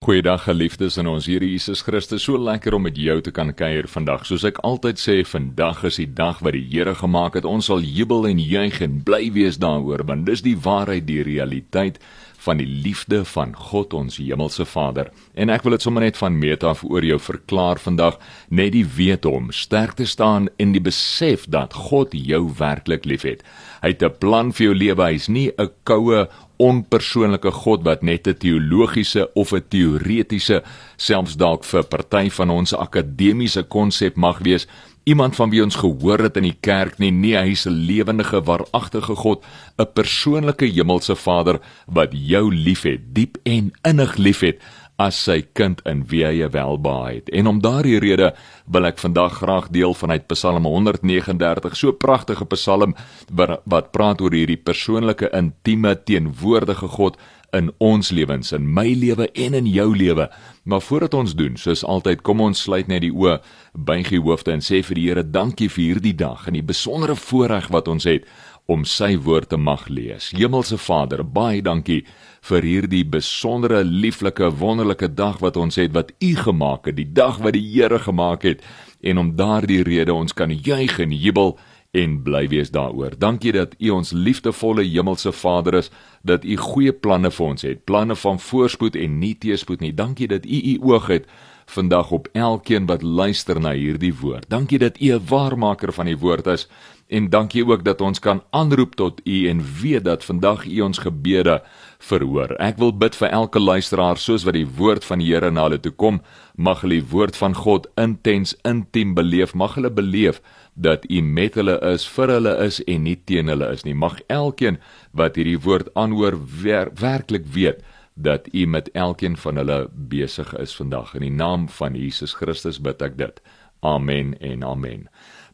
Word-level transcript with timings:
Goeiedag 0.00 0.46
geliefdes 0.46 0.94
in 0.96 1.10
ons 1.10 1.26
Here 1.28 1.44
Jesus 1.44 1.82
Christus. 1.84 2.22
So 2.24 2.38
lekker 2.40 2.72
om 2.72 2.86
met 2.86 2.96
jou 2.96 3.18
te 3.20 3.34
kan 3.36 3.50
kuier 3.52 3.84
vandag. 3.84 4.22
Soos 4.24 4.46
ek 4.48 4.56
altyd 4.64 4.96
sê, 4.96 5.16
vandag 5.28 5.82
is 5.90 5.98
die 6.00 6.06
dag 6.08 6.38
wat 6.40 6.56
die 6.56 6.62
Here 6.70 6.94
gemaak 6.96 7.36
het. 7.36 7.44
Ons 7.44 7.68
sal 7.68 7.84
jubel 7.84 8.24
en 8.30 8.40
juig 8.40 8.78
en 8.80 8.94
bly 9.04 9.26
wees 9.34 9.60
daaroor, 9.60 10.06
want 10.08 10.24
dis 10.24 10.40
die 10.40 10.56
waarheid, 10.56 11.04
die 11.04 11.20
realiteit 11.28 12.00
van 12.40 12.60
die 12.60 12.66
liefde 12.66 13.24
van 13.24 13.54
God 13.56 13.94
ons 13.94 14.16
hemelse 14.16 14.64
Vader. 14.64 15.10
En 15.34 15.52
ek 15.52 15.64
wil 15.66 15.76
dit 15.76 15.84
sommer 15.84 16.02
net 16.02 16.16
van 16.20 16.38
meet 16.38 16.64
af 16.64 16.84
oor 16.84 17.04
jou 17.04 17.18
verklaar 17.20 17.80
vandag, 17.80 18.18
net 18.48 18.72
die 18.72 18.86
weet 18.86 19.28
om 19.28 19.50
sterk 19.52 19.96
te 20.00 20.06
staan 20.08 20.48
in 20.56 20.72
die 20.72 20.82
besef 20.82 21.46
dat 21.48 21.76
God 21.90 22.16
jou 22.16 22.46
werklik 22.58 23.04
liefhet. 23.04 23.44
Hy 23.82 23.88
het 23.94 24.02
'n 24.02 24.18
plan 24.18 24.52
vir 24.52 24.66
jou 24.66 24.74
lewe. 24.74 25.04
Hy's 25.04 25.28
nie 25.28 25.50
'n 25.58 25.70
koue 25.84 26.28
onpersoonlike 26.60 27.50
God 27.64 27.84
wat 27.84 28.02
net 28.02 28.28
'n 28.28 28.34
teologiese 28.34 29.32
of 29.34 29.52
'n 29.52 29.64
teoretiese 29.68 30.62
selfs 30.96 31.36
dalk 31.36 31.64
vir 31.64 31.82
party 31.82 32.30
van 32.30 32.50
ons 32.50 32.74
akademiese 32.74 33.62
konsep 33.62 34.16
mag 34.16 34.38
wees 34.38 34.66
iemand 35.04 35.36
van 35.36 35.50
wie 35.50 35.62
ons 35.62 35.76
gehoor 35.80 36.18
het 36.18 36.36
in 36.36 36.48
die 36.48 36.58
kerk 36.60 36.98
nie 36.98 37.10
nee 37.10 37.36
hy 37.36 37.52
is 37.52 37.66
'n 37.66 37.86
lewendige 37.86 38.42
waaragtige 38.42 39.16
God 39.16 39.44
'n 39.78 39.86
persoonlike 39.94 40.66
hemelse 40.66 41.16
Vader 41.16 41.60
wat 41.86 42.10
jou 42.12 42.54
liefhet 42.54 43.14
diep 43.14 43.38
en 43.44 43.72
innig 43.82 44.16
liefhet 44.16 44.60
as 45.00 45.16
sy 45.24 45.40
kind 45.56 45.80
in 45.88 46.02
wie 46.10 46.22
hy 46.26 46.44
welbehaag 46.52 47.14
het. 47.14 47.30
En 47.32 47.48
om 47.50 47.60
daardie 47.64 47.98
rede 48.02 48.34
wil 48.66 48.88
ek 48.88 49.00
vandag 49.00 49.38
graag 49.40 49.70
deel 49.72 49.94
vanuit 49.96 50.26
Psalm 50.28 50.68
139, 50.68 51.76
so 51.76 51.92
pragtige 51.92 52.44
Psalm 52.52 52.94
wat 53.30 53.92
praat 53.92 54.20
oor 54.20 54.36
hierdie 54.36 54.60
persoonlike 54.60 55.30
intieme 55.36 55.94
teenwoordige 56.04 56.88
God 56.88 57.16
in 57.56 57.70
ons 57.78 58.10
lewens, 58.14 58.52
in 58.52 58.66
my 58.74 58.92
lewe 58.94 59.28
en 59.34 59.56
in 59.58 59.66
jou 59.66 59.88
lewe. 59.96 60.28
Maar 60.62 60.80
voordat 60.80 61.14
ons 61.14 61.34
doen, 61.34 61.56
soos 61.58 61.84
altyd, 61.84 62.22
kom 62.22 62.40
ons 62.44 62.62
sluit 62.66 62.88
net 62.90 63.02
die 63.04 63.12
oë, 63.14 63.38
buig 63.74 64.12
die 64.12 64.22
hoofde 64.22 64.54
en 64.54 64.64
sê 64.64 64.82
vir 64.86 64.98
die 64.98 65.08
Here 65.08 65.24
dankie 65.24 65.68
vir 65.68 65.84
hierdie 65.84 66.16
dag 66.16 66.46
en 66.46 66.58
die 66.58 66.66
besondere 66.66 67.16
voorreg 67.18 67.70
wat 67.74 67.88
ons 67.88 68.06
het 68.08 68.28
om 68.70 68.84
sy 68.86 69.16
woord 69.18 69.50
te 69.50 69.58
mag 69.58 69.88
lees. 69.90 70.30
Hemelse 70.36 70.78
Vader, 70.78 71.24
baie 71.26 71.62
dankie 71.62 72.04
vir 72.46 72.66
hierdie 72.66 73.02
besondere, 73.04 73.82
lieflike, 73.84 74.52
wonderlike 74.60 75.10
dag 75.18 75.40
wat 75.42 75.58
ons 75.58 75.80
het 75.80 75.94
wat 75.96 76.12
U 76.22 76.30
gemaak 76.38 76.86
het, 76.86 76.96
die 77.00 77.08
dag 77.08 77.40
wat 77.42 77.56
die 77.58 77.66
Here 77.66 77.98
gemaak 77.98 78.46
het 78.46 78.62
en 79.02 79.18
om 79.18 79.34
daardie 79.36 79.82
rede 79.82 80.14
ons 80.14 80.36
kan 80.36 80.52
juig 80.52 80.98
en 81.02 81.12
jubel 81.12 81.56
en 81.90 82.22
bly 82.22 82.48
wees 82.48 82.70
daaroor. 82.70 83.16
Dankie 83.18 83.52
dat 83.52 83.74
U 83.78 83.90
ons 83.90 84.12
liefdevolle 84.12 84.84
hemelse 84.86 85.32
Vader 85.32 85.74
is, 85.74 85.90
dat 86.22 86.44
U 86.44 86.56
goeie 86.56 86.92
planne 86.92 87.30
vir 87.30 87.46
ons 87.46 87.62
het, 87.66 87.84
planne 87.84 88.16
van 88.16 88.40
voorspoed 88.40 88.96
en 88.96 89.18
nie 89.18 89.34
teëspoed 89.38 89.80
nie. 89.80 89.94
Dankie 89.94 90.28
dat 90.30 90.46
U 90.46 90.60
U 90.74 90.76
oog 90.92 91.06
het 91.10 91.26
vandag 91.70 92.10
op 92.10 92.28
elkeen 92.32 92.86
wat 92.86 93.02
luister 93.02 93.60
na 93.60 93.72
hierdie 93.72 94.14
woord. 94.14 94.48
Dankie 94.50 94.78
dat 94.78 95.00
U 95.00 95.12
'n 95.14 95.26
waarmaker 95.26 95.92
van 95.92 96.06
die 96.06 96.18
woord 96.18 96.46
is 96.46 96.68
En 97.10 97.26
dankie 97.30 97.64
ook 97.66 97.82
dat 97.84 98.00
ons 98.00 98.18
kan 98.22 98.42
aanroep 98.50 98.94
tot 98.94 99.20
U 99.26 99.48
en 99.48 99.62
weet 99.80 100.04
dat 100.04 100.24
vandag 100.24 100.66
U 100.66 100.80
ons 100.80 100.98
gebede 101.02 101.56
verhoor. 101.98 102.52
Ek 102.62 102.76
wil 102.78 102.92
bid 102.94 103.16
vir 103.18 103.32
elke 103.34 103.58
luisteraar 103.58 104.18
soos 104.18 104.44
wat 104.46 104.54
die 104.54 104.68
woord 104.78 105.02
van 105.04 105.18
die 105.18 105.32
Here 105.32 105.50
na 105.50 105.64
hulle 105.66 105.80
toe 105.82 105.90
kom, 105.90 106.20
mag 106.54 106.84
hulle 106.84 107.00
die 107.00 107.08
woord 107.10 107.34
van 107.34 107.56
God 107.58 107.88
intens 107.98 108.54
intiem 108.62 109.16
beleef. 109.18 109.56
Mag 109.58 109.74
hulle 109.74 109.90
beleef 109.90 110.38
dat 110.78 111.02
U 111.10 111.18
met 111.20 111.58
hulle 111.58 111.80
is, 111.90 112.06
vir 112.06 112.30
hulle 112.36 112.52
is 112.62 112.78
en 112.86 113.02
nie 113.08 113.16
teen 113.26 113.50
hulle 113.50 113.72
is 113.74 113.82
nie. 113.82 113.94
Mag 113.94 114.20
elkeen 114.30 114.78
wat 115.10 115.34
hierdie 115.34 115.58
woord 115.58 115.90
aanhoor 115.98 116.38
wer 116.62 116.92
werklik 116.94 117.50
weet 117.50 117.82
dat 118.14 118.46
U 118.54 118.68
met 118.70 118.86
elkeen 118.94 119.34
van 119.36 119.58
hulle 119.58 119.80
besig 119.90 120.54
is 120.62 120.76
vandag. 120.78 121.16
In 121.18 121.26
die 121.26 121.34
naam 121.34 121.66
van 121.74 121.98
Jesus 121.98 122.38
Christus 122.38 122.78
bid 122.78 123.02
ek 123.02 123.18
dit. 123.18 123.42
Amen 123.82 124.36
en 124.38 124.62
amen. 124.62 125.08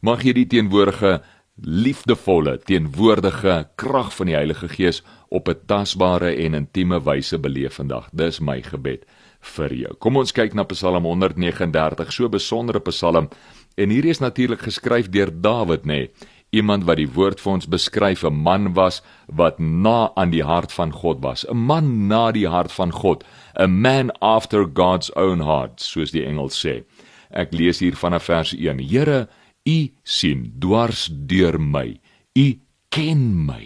Mag 0.05 0.21
hierdie 0.21 0.45
teenwoordige 0.45 1.21
liefdevolle 1.61 2.59
teenwoordige 2.59 3.67
krag 3.75 4.15
van 4.15 4.29
die 4.29 4.35
Heilige 4.35 4.67
Gees 4.69 5.03
op 5.29 5.49
'n 5.49 5.59
tasbare 5.65 6.35
en 6.35 6.53
intieme 6.53 7.03
wyse 7.03 7.39
beleef 7.39 7.73
vandag. 7.73 8.09
Dis 8.13 8.39
my 8.39 8.61
gebed 8.61 9.05
vir 9.41 9.73
jou. 9.73 9.93
Kom 9.99 10.17
ons 10.17 10.31
kyk 10.31 10.53
na 10.53 10.63
Psalm 10.63 11.03
139, 11.03 12.13
so 12.13 12.25
'n 12.25 12.31
besondere 12.31 12.79
Psalm. 12.79 13.29
En 13.75 13.89
hierdie 13.89 14.09
is 14.09 14.19
natuurlik 14.19 14.61
geskryf 14.61 15.09
deur 15.09 15.31
Dawid, 15.41 15.83
nê? 15.83 15.85
Nee, 15.85 16.09
iemand 16.49 16.85
wat 16.87 16.97
die 16.97 17.09
woord 17.09 17.41
vir 17.41 17.53
ons 17.53 17.67
beskryf, 17.67 18.23
'n 18.23 18.33
man 18.33 18.73
was 18.73 19.01
wat 19.27 19.59
na 19.59 20.11
aan 20.15 20.29
die 20.29 20.43
hart 20.43 20.71
van 20.71 20.91
God 20.91 21.21
was, 21.21 21.45
'n 21.45 21.57
man 21.57 22.07
na 22.07 22.31
die 22.31 22.47
hart 22.47 22.71
van 22.71 22.91
God, 22.91 23.23
a 23.59 23.67
man 23.67 24.11
after 24.21 24.65
God's 24.73 25.11
own 25.15 25.41
heart, 25.41 25.81
soos 25.81 26.11
die 26.11 26.25
Engels 26.25 26.65
sê. 26.65 26.83
Ek 27.29 27.53
lees 27.53 27.79
hier 27.79 27.95
vanaf 27.95 28.23
vers 28.23 28.53
1. 28.53 28.79
Here 28.79 29.27
U 29.67 29.77
sien 30.03 30.47
dwars 30.59 31.07
deur 31.11 31.59
my. 31.59 31.99
U 32.39 32.47
ken 32.89 33.23
my. 33.45 33.63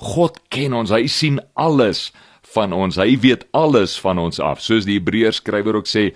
God 0.00 0.38
ken 0.48 0.76
ons. 0.76 0.92
Hy 0.94 1.06
sien 1.10 1.40
alles 1.58 2.10
van 2.54 2.72
ons. 2.72 2.98
Hy 3.00 3.18
weet 3.22 3.46
alles 3.56 3.96
van 4.00 4.20
ons 4.22 4.40
af. 4.42 4.62
Soos 4.62 4.86
die 4.88 5.00
Hebreërs 5.00 5.42
skrywer 5.42 5.80
ook 5.80 5.90
sê 5.90 6.10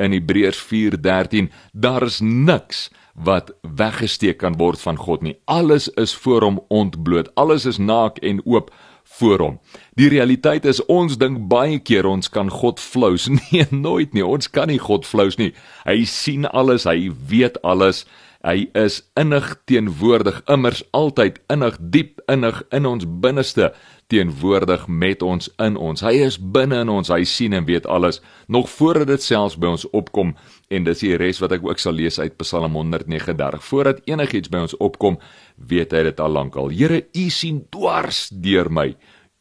in 0.00 0.14
Hebreërs 0.16 0.58
4:13, 0.58 1.50
daar 1.72 2.02
is 2.02 2.20
niks 2.20 2.88
wat 3.14 3.52
weggesteek 3.62 4.38
kan 4.38 4.56
word 4.56 4.80
van 4.80 4.96
God 4.96 5.22
nie. 5.22 5.36
Alles 5.44 5.88
is 5.88 6.14
voor 6.14 6.42
hom 6.42 6.60
ontbloot. 6.68 7.28
Alles 7.34 7.66
is 7.66 7.78
naak 7.78 8.18
en 8.18 8.40
oop 8.44 8.70
voor 9.18 9.38
hom. 9.38 9.58
Die 9.98 10.08
realiteit 10.08 10.64
is 10.64 10.80
ons 10.86 11.18
dink 11.18 11.48
baie 11.50 11.78
keer 11.78 12.06
ons 12.06 12.28
kan 12.28 12.50
God 12.50 12.80
flous. 12.80 13.28
Nee, 13.50 13.66
nooit 13.70 14.14
nie. 14.14 14.24
Ons 14.24 14.50
kan 14.50 14.68
nie 14.68 14.78
God 14.78 15.06
flous 15.06 15.36
nie. 15.36 15.52
Hy 15.84 16.04
sien 16.04 16.46
alles, 16.46 16.86
hy 16.88 17.10
weet 17.28 17.60
alles. 17.62 18.06
Hy 18.40 18.70
is 18.72 19.02
innig 19.20 19.50
teenwoordig, 19.68 20.38
immers 20.48 20.80
altyd 20.96 21.42
innig 21.52 21.74
diep 21.92 22.22
innig 22.32 22.62
in 22.72 22.86
ons 22.88 23.04
binneste 23.20 23.68
teenwoordig 24.08 24.86
met 24.88 25.20
ons 25.22 25.50
in 25.60 25.76
ons. 25.76 26.00
Hy 26.00 26.14
is 26.24 26.38
binne 26.40 26.78
in 26.80 26.88
ons, 26.88 27.12
hy 27.12 27.20
sien 27.28 27.52
en 27.52 27.66
weet 27.68 27.84
alles 27.84 28.22
nog 28.48 28.70
voordat 28.72 29.10
dit 29.12 29.22
selfs 29.22 29.58
by 29.60 29.74
ons 29.74 29.84
opkom 29.92 30.32
en 30.72 30.88
dis 30.88 31.04
die 31.04 31.18
res 31.20 31.42
wat 31.44 31.52
ek 31.58 31.68
ook 31.68 31.82
sal 31.82 31.98
lees 32.00 32.16
uit 32.16 32.38
Psalm 32.40 32.78
139. 32.80 33.60
Voordat 33.68 34.00
enigiets 34.08 34.48
by 34.48 34.64
ons 34.64 34.78
opkom, 34.80 35.20
weet 35.60 35.92
hy 35.92 36.06
dit 36.08 36.24
al 36.24 36.32
lank 36.32 36.56
al. 36.56 36.72
Here, 36.72 37.04
U 37.12 37.28
sien 37.28 37.60
dwars 37.68 38.30
deur 38.32 38.72
my. 38.72 38.88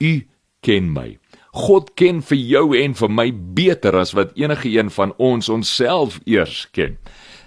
U 0.03 0.13
ken 0.59 0.91
my. 0.91 1.13
God 1.55 1.95
ken 1.97 2.19
vir 2.21 2.37
jou 2.37 2.66
en 2.77 2.93
vir 2.99 3.16
my 3.16 3.29
beter 3.55 3.95
as 3.97 4.11
wat 4.17 4.35
enige 4.37 4.69
een 4.75 4.91
van 4.93 5.16
ons 5.17 5.49
onsself 5.49 6.19
eers 6.27 6.67
ken. 6.75 6.99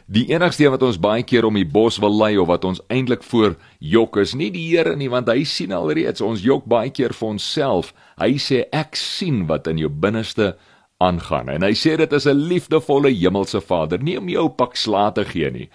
Die 0.06 0.26
enigste 0.32 0.70
wat 0.72 0.82
ons 0.82 0.98
baie 0.98 1.22
keer 1.22 1.46
om 1.46 1.54
die 1.54 1.68
bos 1.68 1.98
wil 2.02 2.14
lei 2.18 2.34
of 2.40 2.48
wat 2.50 2.64
ons 2.66 2.82
eintlik 2.90 3.22
voor 3.22 3.54
jok 3.78 4.18
is 4.22 4.34
nie 4.34 4.50
die 4.50 4.64
Here 4.72 4.96
nie 4.96 5.10
want 5.12 5.28
hy 5.30 5.44
sien 5.44 5.72
alreeds 5.72 6.24
ons 6.24 6.42
jok 6.42 6.66
baie 6.66 6.90
keer 6.90 7.14
vir 7.14 7.28
onsself. 7.36 7.92
Hy 8.18 8.34
sê 8.42 8.64
ek 8.72 8.98
sien 8.98 9.46
wat 9.46 9.70
in 9.70 9.78
jou 9.78 9.90
binneste 9.90 10.54
aangaan 11.02 11.50
en 11.54 11.66
hy 11.66 11.72
sê 11.78 11.96
dit 11.98 12.12
is 12.12 12.26
'n 12.26 12.48
liefdevolle 12.48 13.10
hemelse 13.10 13.60
Vader, 13.60 14.02
nie 14.02 14.18
om 14.18 14.28
jou 14.28 14.48
pak 14.48 14.76
slaag 14.76 15.14
te 15.14 15.24
gee 15.24 15.50
nie, 15.50 15.68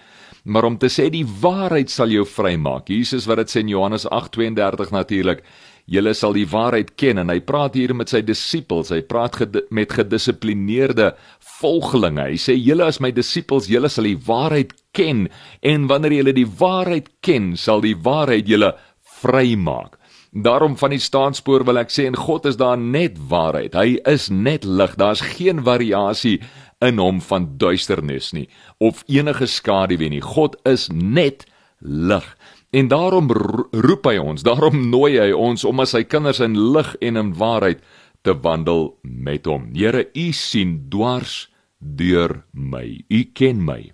maar 0.44 0.64
om 0.64 0.78
te 0.78 0.88
sê 0.88 1.10
die 1.10 1.24
waarheid 1.24 1.90
sal 1.90 2.08
jou 2.08 2.24
vrymaak. 2.24 2.88
Jesus 2.88 3.26
wat 3.26 3.36
dit 3.36 3.48
sê 3.50 3.60
in 3.60 3.68
Johannes 3.68 4.06
8:32 4.06 4.90
natuurlik 4.90 5.42
Julle 5.88 6.12
sal 6.12 6.34
die 6.36 6.46
waarheid 6.48 6.90
ken 7.00 7.22
en 7.22 7.32
hy 7.32 7.38
praat 7.40 7.78
hier 7.78 7.94
met 7.96 8.10
sy 8.12 8.20
disippels. 8.20 8.90
Hy 8.92 9.00
praat 9.08 9.38
ged 9.40 9.56
met 9.72 9.94
gedissiplineerde 9.96 11.14
volgelinge. 11.60 12.26
Hy 12.28 12.36
sê 12.40 12.56
julle 12.58 12.90
as 12.90 13.00
my 13.00 13.08
disippels, 13.16 13.70
julle 13.72 13.88
sal 13.88 14.04
die 14.10 14.18
waarheid 14.26 14.74
ken 14.92 15.26
en 15.64 15.88
wanneer 15.88 16.18
julle 16.18 16.36
die 16.36 16.48
waarheid 16.60 17.08
ken, 17.24 17.54
sal 17.56 17.80
die 17.84 17.96
waarheid 17.96 18.50
julle 18.50 18.74
vrymaak. 19.22 19.96
Daarom 20.36 20.76
van 20.76 20.92
die 20.92 21.00
staanspoor 21.00 21.64
wil 21.64 21.80
ek 21.80 21.90
sê 21.90 22.04
en 22.04 22.18
God 22.20 22.44
is 22.46 22.60
daar 22.60 22.76
net 22.76 23.16
waarheid. 23.30 23.72
Hy 23.72 23.96
is 24.12 24.28
net 24.28 24.68
lig. 24.68 24.92
Daar's 25.00 25.24
geen 25.24 25.64
variasie 25.64 26.42
in 26.84 27.00
hom 27.00 27.22
van 27.24 27.48
duisternis 27.58 28.30
nie 28.36 28.46
of 28.78 29.00
enige 29.08 29.48
skaduwee 29.50 30.12
nie. 30.12 30.22
God 30.22 30.60
is 30.68 30.86
net 30.92 31.46
lig. 31.80 32.28
En 32.70 32.88
daarom 32.88 33.30
roep 33.72 34.04
hy 34.04 34.18
ons, 34.20 34.42
daarom 34.44 34.90
nooi 34.90 35.16
hy 35.16 35.30
ons 35.32 35.64
om 35.64 35.80
as 35.80 35.94
sy 35.96 36.02
kinders 36.04 36.40
in 36.44 36.56
lig 36.74 36.90
en 37.00 37.16
in 37.16 37.30
waarheid 37.38 37.80
te 38.26 38.34
wandel 38.44 38.90
met 39.02 39.46
hom. 39.48 39.70
Here, 39.72 40.04
U 40.12 40.26
sien 40.36 40.82
dwars 40.92 41.46
deur 41.78 42.42
my. 42.52 43.00
U 43.08 43.22
ken 43.32 43.62
my. 43.64 43.92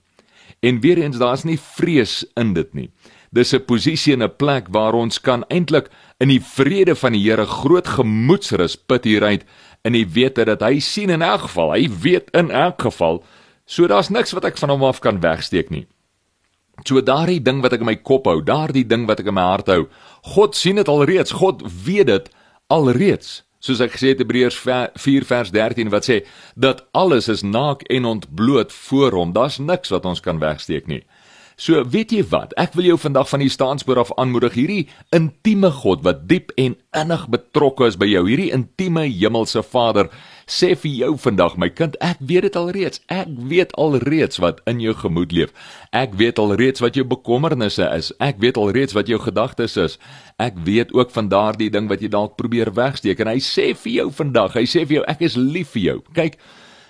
En 0.64 0.80
weer 0.80 0.98
eens, 0.98 1.20
daar's 1.20 1.44
nie 1.44 1.58
vrees 1.60 2.24
in 2.40 2.54
dit 2.56 2.74
nie. 2.74 2.90
Dis 3.30 3.54
'n 3.54 3.64
posisie 3.66 4.14
en 4.14 4.22
'n 4.22 4.36
plek 4.36 4.66
waar 4.70 4.94
ons 4.94 5.20
kan 5.20 5.44
eintlik 5.48 5.90
in 6.18 6.28
die 6.28 6.40
vrede 6.40 6.94
van 6.94 7.12
die 7.12 7.22
Here 7.22 7.46
groot 7.46 7.86
gemoedsrus 7.86 8.76
put 8.76 9.04
hieruit 9.04 9.44
in 9.84 9.92
die 9.92 10.06
wete 10.06 10.44
dat 10.44 10.60
hy 10.60 10.78
sien 10.78 11.10
in 11.10 11.22
elk 11.22 11.40
geval, 11.40 11.72
hy 11.72 11.88
weet 12.02 12.30
in 12.30 12.50
elk 12.50 12.82
geval, 12.82 13.24
so 13.66 13.86
daar's 13.86 14.08
niks 14.08 14.32
wat 14.32 14.44
ek 14.44 14.58
van 14.58 14.70
hom 14.70 14.84
af 14.84 15.00
kan 15.00 15.20
wegsteek 15.20 15.70
nie. 15.70 15.86
So 16.82 17.00
daardie 17.00 17.40
ding 17.42 17.62
wat 17.62 17.72
ek 17.76 17.84
in 17.84 17.90
my 17.92 17.96
kop 17.96 18.26
hou, 18.26 18.40
daardie 18.42 18.86
ding 18.86 19.06
wat 19.06 19.22
ek 19.22 19.30
in 19.30 19.38
my 19.38 19.46
hart 19.46 19.70
hou, 19.70 19.86
God 20.34 20.58
sien 20.58 20.80
dit 20.80 20.90
alreeds, 20.90 21.36
God 21.38 21.62
weet 21.86 22.10
dit 22.10 22.30
alreeds. 22.72 23.42
soos 23.64 23.80
ek 23.80 23.94
gesê 23.96 24.12
het 24.12 24.20
Hebreërs 24.20 24.58
4 24.60 25.24
vers 25.24 25.50
13 25.54 25.88
wat 25.88 26.04
sê 26.04 26.18
dat 26.52 26.82
alles 26.92 27.30
is 27.32 27.40
naak 27.40 27.80
en 27.88 28.04
ontbloot 28.04 28.72
voor 28.72 29.16
hom. 29.16 29.32
Daar's 29.32 29.56
niks 29.56 29.88
wat 29.94 30.04
ons 30.04 30.20
kan 30.20 30.36
wegsteek 30.42 30.84
nie. 30.90 31.00
So 31.56 31.84
weet 31.86 32.10
jy 32.12 32.24
wat? 32.28 32.52
Ek 32.58 32.74
wil 32.74 32.90
jou 32.90 32.96
vandag 32.98 33.28
van 33.30 33.44
die 33.44 33.52
staanspoor 33.52 34.00
af 34.02 34.12
aanmoedig 34.18 34.56
hierdie 34.58 34.82
intieme 35.14 35.70
God 35.70 36.02
wat 36.04 36.24
diep 36.28 36.50
en 36.58 36.74
innig 36.98 37.28
betrokke 37.30 37.86
is 37.86 37.96
by 37.96 38.08
jou, 38.10 38.24
hierdie 38.26 38.50
intieme 38.52 39.06
hemelse 39.06 39.62
Vader 39.62 40.10
sê 40.46 40.74
vir 40.78 40.92
jou 40.92 41.12
vandag 41.20 41.56
my 41.60 41.68
kind, 41.72 41.96
ek 42.04 42.20
weet 42.20 42.48
dit 42.48 42.56
alreeds. 42.58 43.00
Ek 43.12 43.30
weet 43.50 43.74
alreeds 43.80 44.40
wat 44.42 44.60
in 44.70 44.80
jou 44.82 44.94
gemoed 44.98 45.32
leef. 45.32 45.54
Ek 45.92 46.16
weet 46.20 46.38
alreeds 46.42 46.82
wat 46.84 46.98
jou 46.98 47.04
bekommernisse 47.08 47.86
is. 47.96 48.12
Ek 48.20 48.40
weet 48.42 48.60
alreeds 48.60 48.96
wat 48.96 49.08
jou 49.10 49.20
gedagtes 49.22 49.76
is. 49.80 49.98
Ek 50.42 50.58
weet 50.66 50.92
ook 50.94 51.14
van 51.14 51.30
daardie 51.32 51.70
ding 51.70 51.88
wat 51.88 52.02
jy 52.02 52.10
dalk 52.12 52.36
probeer 52.40 52.72
wegsteek 52.74 53.20
en 53.22 53.32
hy 53.34 53.40
sê 53.44 53.72
vir 53.78 53.92
jou 54.00 54.10
vandag, 54.10 54.56
hy 54.58 54.66
sê 54.66 54.84
vir 54.84 55.00
jou 55.00 55.06
ek 55.10 55.24
is 55.26 55.38
lief 55.38 55.74
vir 55.76 55.84
jou. 55.88 55.98
Kyk, 56.16 56.38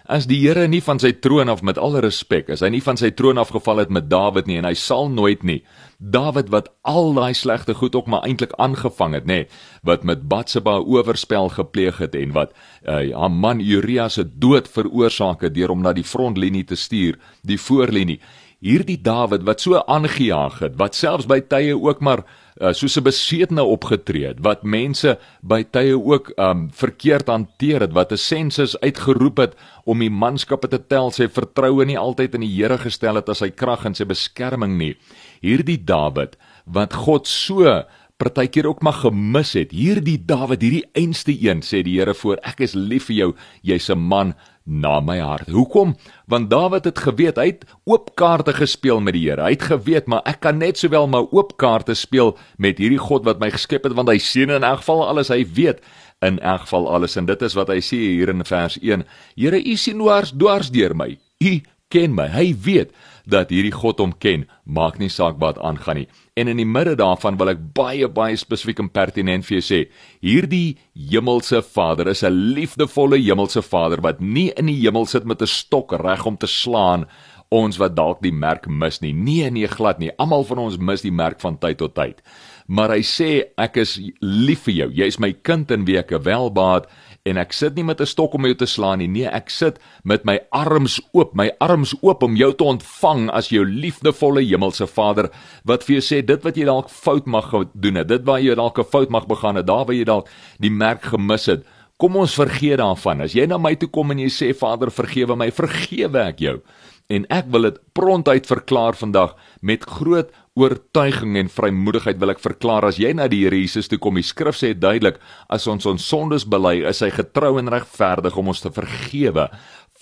As 0.04 0.26
die 0.28 0.36
Here 0.42 0.66
nie 0.68 0.82
van 0.84 0.98
sy 1.00 1.14
troon 1.16 1.48
af 1.48 1.62
met 1.64 1.78
alle 1.80 2.02
respek, 2.04 2.50
as 2.52 2.60
hy 2.60 2.68
nie 2.74 2.82
van 2.84 2.98
sy 3.00 3.08
troon 3.16 3.38
afgeval 3.40 3.78
het 3.80 3.92
met 3.96 4.10
Dawid 4.12 4.44
nie 4.44 4.58
en 4.60 4.66
hy 4.68 4.74
sal 4.76 5.08
nooit 5.08 5.40
nie. 5.48 5.62
Dawid 5.96 6.50
wat 6.52 6.68
al 6.84 7.14
daai 7.16 7.32
slegte 7.32 7.72
goed 7.78 7.96
ook 7.96 8.10
maar 8.12 8.26
eintlik 8.28 8.52
aangevang 8.60 9.16
het, 9.16 9.24
nê, 9.24 9.38
wat 9.80 10.04
met 10.04 10.26
Batsheba 10.28 10.76
oorspel 10.84 11.48
gepleeg 11.56 12.02
het 12.04 12.18
en 12.20 12.36
wat 12.36 12.52
uh, 12.84 13.00
haar 13.16 13.32
man 13.32 13.64
Uria 13.64 14.10
se 14.12 14.26
dood 14.28 14.68
veroorsaak 14.68 15.46
het 15.48 15.56
deur 15.56 15.72
hom 15.72 15.80
na 15.80 15.94
die 15.96 16.04
frontlinie 16.04 16.66
te 16.68 16.76
stuur, 16.76 17.16
die 17.40 17.56
voorlinie. 17.56 18.20
Hierdie 18.60 19.00
Dawid 19.00 19.48
wat 19.48 19.64
so 19.64 19.80
aangejaag 19.80 20.60
het, 20.66 20.76
wat 20.76 21.00
selfs 21.00 21.24
by 21.32 21.40
tye 21.48 21.72
ook 21.80 22.04
maar 22.04 22.26
uh, 22.60 22.72
soos 22.72 22.96
'n 22.96 23.04
besetene 23.04 23.62
opgetree 23.62 24.26
het 24.26 24.40
wat 24.40 24.62
mense 24.62 25.18
by 25.42 25.62
tye 25.64 25.96
ook 25.98 26.32
um 26.38 26.70
verkeerd 26.70 27.28
hanteer 27.28 27.80
het 27.80 27.92
wat 27.92 28.12
'n 28.12 28.16
sensus 28.16 28.78
uitgeroep 28.80 29.38
het 29.38 29.54
om 29.84 29.98
die 29.98 30.10
manskappe 30.10 30.68
te 30.68 30.78
tel 30.78 31.10
sy 31.10 31.28
vertroue 31.28 31.84
nie 31.84 31.98
altyd 31.98 32.34
in 32.34 32.40
die 32.40 32.54
Here 32.54 32.78
gestel 32.78 33.16
het 33.16 33.28
as 33.28 33.38
sy 33.38 33.50
krag 33.50 33.84
en 33.84 33.94
sy 33.94 34.04
beskerming 34.04 34.78
nie. 34.78 34.96
Hierdie 35.42 35.84
Dawid 35.84 36.36
wat 36.66 36.92
God 36.94 37.26
so 37.26 37.84
partykeer 38.16 38.66
ook 38.66 38.82
maar 38.82 39.02
gemis 39.02 39.52
het 39.52 39.72
hierdie 39.72 40.18
Dawid 40.18 40.62
hierdie 40.62 40.86
einste 40.94 41.32
een 41.32 41.60
sê 41.62 41.82
die 41.82 41.98
Here 41.98 42.14
voor 42.14 42.38
ek 42.42 42.60
is 42.60 42.74
lief 42.74 43.06
vir 43.10 43.16
jou. 43.16 43.34
Jy's 43.62 43.90
'n 43.90 43.98
man 43.98 44.34
na 44.64 45.00
my 45.00 45.18
hart. 45.20 45.48
Hoekom? 45.52 45.94
Want 46.26 46.50
Dawid 46.50 46.84
het 46.88 46.98
geweet 46.98 47.36
hy 47.36 47.46
het 47.52 47.64
oop 47.84 48.14
kaarte 48.16 48.54
gespeel 48.56 49.00
met 49.04 49.16
die 49.16 49.26
Here. 49.28 49.44
Hy 49.44 49.56
het 49.56 49.66
geweet 49.68 50.08
maar 50.08 50.24
ek 50.28 50.40
kan 50.44 50.58
net 50.58 50.80
sowel 50.80 51.06
maar 51.08 51.28
oop 51.30 51.56
kaarte 51.60 51.94
speel 51.94 52.34
met 52.56 52.80
hierdie 52.80 53.00
God 53.00 53.28
wat 53.28 53.42
my 53.42 53.52
geskep 53.52 53.84
het 53.84 53.96
want 53.96 54.08
hy 54.08 54.18
sien 54.18 54.52
in 54.52 54.64
elk 54.64 54.82
geval 54.82 55.04
alles. 55.08 55.32
Hy 55.32 55.44
weet 55.56 55.84
in 56.24 56.40
elk 56.40 56.64
geval 56.64 56.88
alles 56.96 57.16
en 57.20 57.28
dit 57.28 57.44
is 57.44 57.56
wat 57.58 57.68
hy 57.72 57.80
sê 57.84 58.00
hier 58.00 58.32
in 58.32 58.44
vers 58.48 58.78
1. 58.80 59.04
Here, 59.36 59.60
U 59.60 59.76
sien 59.76 60.00
dwars 60.00 60.32
dwars 60.32 60.72
deur 60.72 60.96
my. 60.96 61.12
U 61.44 61.52
ken 61.92 62.16
my. 62.16 62.30
Hy 62.32 62.54
weet 62.64 62.94
dat 63.26 63.50
hierdie 63.50 63.72
God 63.72 64.00
hom 64.02 64.12
ken, 64.18 64.46
maak 64.64 64.98
nie 64.98 65.08
saak 65.08 65.38
wat 65.40 65.58
aangaan 65.58 66.02
nie. 66.02 66.08
En 66.36 66.48
in 66.48 66.60
die 66.60 66.68
midde 66.68 66.94
daarvan 67.00 67.38
wil 67.40 67.52
ek 67.54 67.62
baie 67.76 68.08
baie 68.08 68.36
spesifiek 68.36 68.82
en 68.84 68.90
pertinent 68.92 69.46
vir 69.46 69.58
jou 69.58 69.64
sê, 69.64 69.80
hierdie 70.24 70.76
hemelse 70.94 71.62
Vader 71.62 72.08
is 72.08 72.22
'n 72.22 72.54
liefdevolle 72.54 73.18
hemelse 73.18 73.62
Vader 73.62 74.00
wat 74.00 74.20
nie 74.20 74.52
in 74.56 74.66
die 74.66 74.80
hemel 74.80 75.06
sit 75.06 75.24
met 75.24 75.42
'n 75.42 75.46
stok 75.46 75.92
reg 75.92 76.26
om 76.26 76.36
te 76.36 76.46
slaan 76.46 77.06
ons 77.54 77.78
wat 77.78 77.94
dalk 77.96 78.22
die 78.22 78.32
merk 78.32 78.66
mis 78.68 79.00
nie. 79.00 79.12
Nee, 79.12 79.50
nee 79.50 79.68
glad 79.70 79.98
nie. 79.98 80.10
Almal 80.18 80.44
van 80.44 80.58
ons 80.58 80.78
mis 80.78 81.02
die 81.02 81.14
merk 81.14 81.40
van 81.40 81.58
tyd 81.58 81.78
tot 81.78 81.94
tyd. 81.94 82.22
Maar 82.66 82.96
hy 82.96 83.02
sê 83.04 83.30
ek 83.60 83.76
is 83.82 83.98
lief 84.20 84.64
vir 84.64 84.74
jou. 84.74 84.88
Jy 85.02 85.06
is 85.12 85.20
my 85.20 85.32
kind 85.44 85.70
in 85.70 85.84
wie 85.84 85.98
ek 86.00 86.14
welbaat 86.24 86.88
en 87.24 87.40
ek 87.40 87.54
sit 87.56 87.76
nie 87.78 87.84
met 87.88 88.00
'n 88.00 88.06
stok 88.06 88.34
om 88.34 88.44
jou 88.44 88.54
te 88.54 88.66
slaan 88.66 88.98
nie. 88.98 89.08
Nee, 89.08 89.26
ek 89.26 89.48
sit 89.50 89.78
met 90.04 90.24
my 90.24 90.38
arms 90.52 91.00
oop, 91.12 91.34
my 91.34 91.50
arms 91.58 91.94
oop 92.02 92.22
om 92.22 92.36
jou 92.36 92.52
te 92.52 92.64
ontvang 92.64 93.30
as 93.30 93.48
jou 93.48 93.64
liefdevolle 93.64 94.44
hemelse 94.44 94.86
Vader 94.86 95.30
wat 95.64 95.84
vir 95.84 95.96
jou 95.96 96.02
sê 96.02 96.24
dit 96.24 96.44
wat 96.44 96.56
jy 96.56 96.64
dalk 96.64 96.90
fout 96.90 97.26
mag 97.26 97.50
doen 97.74 97.94
het, 97.94 98.08
dit 98.08 98.24
waar 98.24 98.40
jy 98.40 98.54
dalk 98.54 98.78
'n 98.78 98.84
fout 98.84 99.08
mag 99.08 99.26
begaan 99.26 99.56
het, 99.56 99.66
daar 99.66 99.86
waar 99.86 99.94
jy 99.94 100.04
dalk 100.04 100.28
die 100.60 100.70
merk 100.70 101.02
gemis 101.02 101.46
het. 101.46 101.64
Kom 101.96 102.16
ons 102.16 102.34
vergeet 102.34 102.78
daarvan. 102.78 103.22
As 103.22 103.32
jy 103.32 103.46
na 103.46 103.56
my 103.56 103.74
toe 103.74 103.88
kom 103.88 104.10
en 104.10 104.18
jy 104.18 104.28
sê 104.28 104.54
Vader, 104.54 104.90
vergewe 104.90 105.36
my, 105.36 105.50
vergewe 105.50 106.18
ek 106.18 106.38
jou. 106.38 106.60
En 107.08 107.26
ek 107.30 107.46
wil 107.52 107.62
dit 107.62 107.78
prontuit 107.92 108.46
verklaar 108.46 108.96
vandag 108.96 109.36
met 109.62 109.84
groot 109.84 110.30
oortuiging 110.54 111.34
en 111.40 111.48
vrymoedigheid 111.50 112.20
wil 112.22 112.30
ek 112.30 112.42
verklaar 112.42 112.86
as 112.86 113.00
jy 113.02 113.10
na 113.16 113.26
die 113.30 113.40
Here 113.42 113.58
Jesus 113.58 113.90
toe 113.90 113.98
kom. 113.98 114.14
Die 114.20 114.26
skrif 114.26 114.54
sê 114.60 114.70
duidelik 114.78 115.18
as 115.50 115.66
ons 115.70 115.86
ons 115.90 116.04
sondes 116.06 116.46
bely, 116.46 116.76
is 116.86 117.02
hy 117.02 117.10
getrou 117.14 117.56
en 117.58 117.72
regverdig 117.74 118.38
om 118.38 118.52
ons 118.52 118.62
te 118.62 118.70
vergewe 118.74 119.48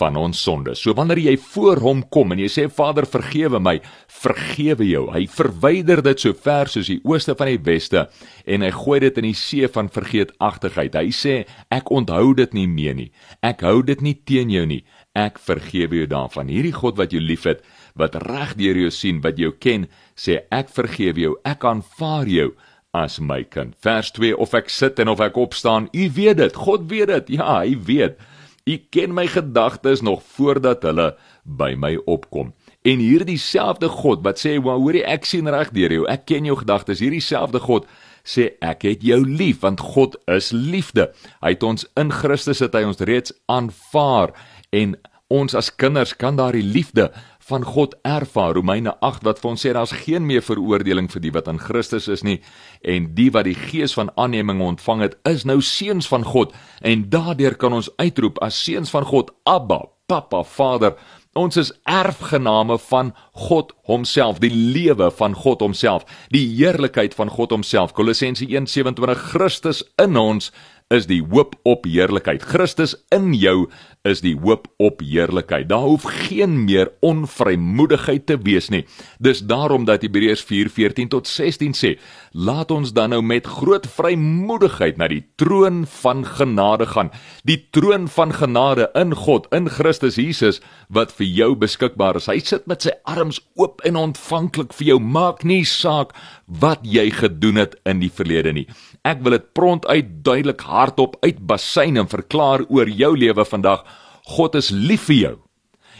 van 0.00 0.16
ons 0.16 0.38
sondes. 0.40 0.81
So 0.81 0.96
wanneer 0.96 1.20
jy 1.20 1.34
voor 1.40 1.81
hom 1.84 2.02
kom 2.12 2.32
en 2.32 2.40
jy 2.40 2.49
sê 2.52 2.64
Vader 2.72 3.04
vergewe 3.08 3.60
my, 3.60 3.75
vergewe 4.22 4.87
jou. 4.88 5.06
Hy 5.12 5.26
verwyder 5.31 6.00
dit 6.04 6.25
so 6.25 6.37
ver 6.37 6.70
soos 6.72 6.88
die 6.88 7.00
ooste 7.08 7.37
van 7.38 7.52
die 7.52 7.60
weste 7.64 8.06
en 8.44 8.64
hy 8.64 8.72
gooi 8.76 9.02
dit 9.05 9.20
in 9.20 9.28
die 9.31 9.37
see 9.37 9.69
van 9.72 9.88
vergeetachtigheid. 9.93 10.96
Hy 10.96 11.12
sê 11.16 11.37
ek 11.72 11.93
onthou 11.93 12.32
dit 12.40 12.56
nie 12.56 12.69
meer 12.69 12.96
nie. 12.98 13.10
Ek 13.44 13.64
hou 13.69 13.81
dit 13.84 14.05
nie 14.05 14.16
teen 14.16 14.52
jou 14.52 14.64
nie. 14.69 14.82
Ek 15.16 15.37
vergewe 15.44 16.00
jou 16.00 16.08
daarvan. 16.08 16.48
Hierdie 16.48 16.72
God 16.72 16.96
wat 16.96 17.12
jou 17.12 17.20
liefhet, 17.20 17.60
wat 18.00 18.16
reg 18.25 18.56
deur 18.56 18.78
jou 18.87 18.93
sien, 18.94 19.20
wat 19.25 19.37
jou 19.40 19.52
ken, 19.60 19.84
sê 20.22 20.42
ek 20.54 20.70
vergewe 20.70 21.24
jou. 21.26 21.34
Ek 21.48 21.64
aanvaar 21.66 22.30
jou 22.30 22.52
as 22.94 23.19
my 23.20 23.42
kind. 23.48 23.74
Vers 23.82 24.12
2 24.14 24.36
of 24.38 24.54
ek 24.54 24.70
sit 24.70 25.00
en 25.02 25.10
of 25.12 25.22
ek 25.24 25.38
opstaan, 25.40 25.88
u 25.96 26.08
weet 26.14 26.38
dit. 26.42 26.58
God 26.66 26.86
weet 26.92 27.10
dit. 27.10 27.34
Ja, 27.40 27.62
hy 27.62 27.76
weet. 27.88 28.20
U 28.69 28.76
ken 28.94 29.14
my 29.16 29.26
gedagtes 29.26 30.04
nog 30.06 30.22
voordat 30.36 30.84
hulle 30.86 31.12
by 31.42 31.72
my 31.74 31.96
opkom. 32.06 32.52
En 32.86 33.02
hierdie 33.02 33.38
selfde 33.38 33.88
God 33.88 34.22
wat 34.26 34.38
sê, 34.38 34.58
"Wou 34.62 34.78
hoorie, 34.78 35.04
ek 35.04 35.24
sien 35.24 35.48
reg 35.48 35.70
deur 35.70 35.90
jou. 35.90 36.06
Ek 36.06 36.26
ken 36.26 36.44
jou 36.44 36.56
gedagtes." 36.56 37.00
Hierdie 37.00 37.20
selfde 37.20 37.60
God 37.60 37.86
sê, 38.24 38.52
"Ek 38.60 38.82
het 38.82 39.02
jou 39.02 39.24
lief, 39.24 39.60
want 39.60 39.80
God 39.80 40.16
is 40.26 40.50
liefde. 40.50 41.12
Hy 41.42 41.48
het 41.48 41.62
ons 41.62 41.86
in 41.96 42.10
Christus 42.10 42.58
het 42.58 42.72
hy 42.74 42.82
ons 42.82 42.98
reeds 42.98 43.32
aanvaar 43.46 44.32
en 44.72 44.96
ons 45.32 45.54
as 45.54 45.70
kinders 45.76 46.16
kan 46.16 46.36
daardie 46.36 46.62
liefde 46.62 47.12
van 47.48 47.64
God 47.64 47.94
ervaar. 48.06 48.54
Romeine 48.54 48.94
8 49.00 49.24
wat 49.26 49.40
vir 49.42 49.50
ons 49.50 49.64
sê 49.66 49.72
daar's 49.74 49.94
geen 50.04 50.26
meer 50.26 50.44
veroordeling 50.46 51.10
vir 51.10 51.24
die 51.24 51.32
wat 51.34 51.48
in 51.50 51.60
Christus 51.62 52.08
is 52.08 52.22
nie 52.26 52.38
en 52.86 53.10
die 53.16 53.30
wat 53.34 53.48
die 53.48 53.58
gees 53.58 53.94
van 53.98 54.12
aanneming 54.16 54.62
ontvang 54.62 55.02
het, 55.06 55.16
is 55.28 55.46
nou 55.48 55.60
seuns 55.60 56.08
van 56.10 56.24
God 56.24 56.54
en 56.80 57.08
daardeur 57.10 57.58
kan 57.58 57.74
ons 57.74 57.90
uitroep 57.98 58.38
as 58.42 58.58
seuns 58.64 58.90
van 58.94 59.06
God, 59.08 59.34
Abba, 59.44 59.82
Papa, 60.06 60.42
Vader. 60.44 60.94
Ons 61.32 61.56
is 61.56 61.70
erfgename 61.88 62.76
van 62.90 63.14
God 63.48 63.72
homself, 63.88 64.43
die 64.43 64.52
lewe 64.52 65.08
van 65.17 65.32
God 65.34 65.64
homself, 65.64 66.05
die 66.28 66.44
heerlikheid 66.44 67.17
van 67.17 67.32
God 67.32 67.55
homself. 67.55 67.94
Kolossense 67.96 68.44
1:27 68.44 69.17
Christus 69.32 69.81
in 69.96 70.17
ons 70.20 70.52
is 70.93 71.08
die 71.08 71.22
hoop 71.32 71.56
op 71.64 71.86
heerlikheid. 71.88 72.44
Christus 72.44 72.94
in 73.14 73.32
jou 73.32 73.70
is 74.08 74.18
die 74.22 74.34
hoop 74.34 74.66
op 74.82 75.00
heerlikheid. 75.04 75.68
Daar 75.70 75.86
hoef 75.86 76.02
geen 76.26 76.64
meer 76.64 76.90
onvrymoedigheid 77.06 78.26
te 78.26 78.36
wees 78.42 78.68
nie. 78.74 78.82
Dis 79.22 79.44
daarom 79.46 79.84
dat 79.86 80.02
Hebreërs 80.02 80.42
4:14 80.42 81.08
tot 81.08 81.28
16 81.28 81.74
sê: 81.74 81.98
"Laat 82.32 82.70
ons 82.70 82.92
dan 82.92 83.10
nou 83.10 83.22
met 83.22 83.46
groot 83.46 83.86
vrymoedigheid 83.86 84.96
na 84.96 85.08
die 85.08 85.24
troon 85.36 85.86
van 85.86 86.26
genade 86.26 86.86
gaan, 86.86 87.10
die 87.44 87.68
troon 87.70 88.08
van 88.08 88.32
genade 88.32 88.90
in 88.94 89.14
God 89.14 89.46
in 89.52 89.68
Christus 89.68 90.16
Jesus 90.16 90.60
wat 90.88 91.12
vir 91.12 91.26
jou 91.26 91.54
beskikbaar 91.56 92.16
is. 92.16 92.26
Hy 92.26 92.38
sit 92.38 92.66
met 92.66 92.82
sy 92.82 92.90
arms 93.04 93.40
oop 93.54 93.80
en 93.84 93.96
ontvanklik 93.96 94.72
vir 94.72 94.86
jou. 94.86 94.98
Maak 94.98 95.44
nie 95.44 95.64
saak 95.64 96.12
wat 96.46 96.80
jy 96.82 97.10
gedoen 97.10 97.56
het 97.56 97.76
in 97.84 98.00
die 98.00 98.10
verlede 98.10 98.52
nie. 98.52 98.66
Ek 99.04 99.22
wil 99.22 99.30
dit 99.30 99.52
pront 99.54 99.86
uit 99.86 100.24
duidelik 100.24 100.60
hardop 100.60 101.16
uitbasyn 101.22 101.96
en 101.96 102.08
verklaar 102.08 102.66
oor 102.68 102.88
jou 102.88 103.16
lewe 103.16 103.44
vandag 103.44 103.84
God 104.22 104.55
is 104.55 104.70
lief 104.70 105.08
vir 105.10 105.17
jou. 105.17 105.34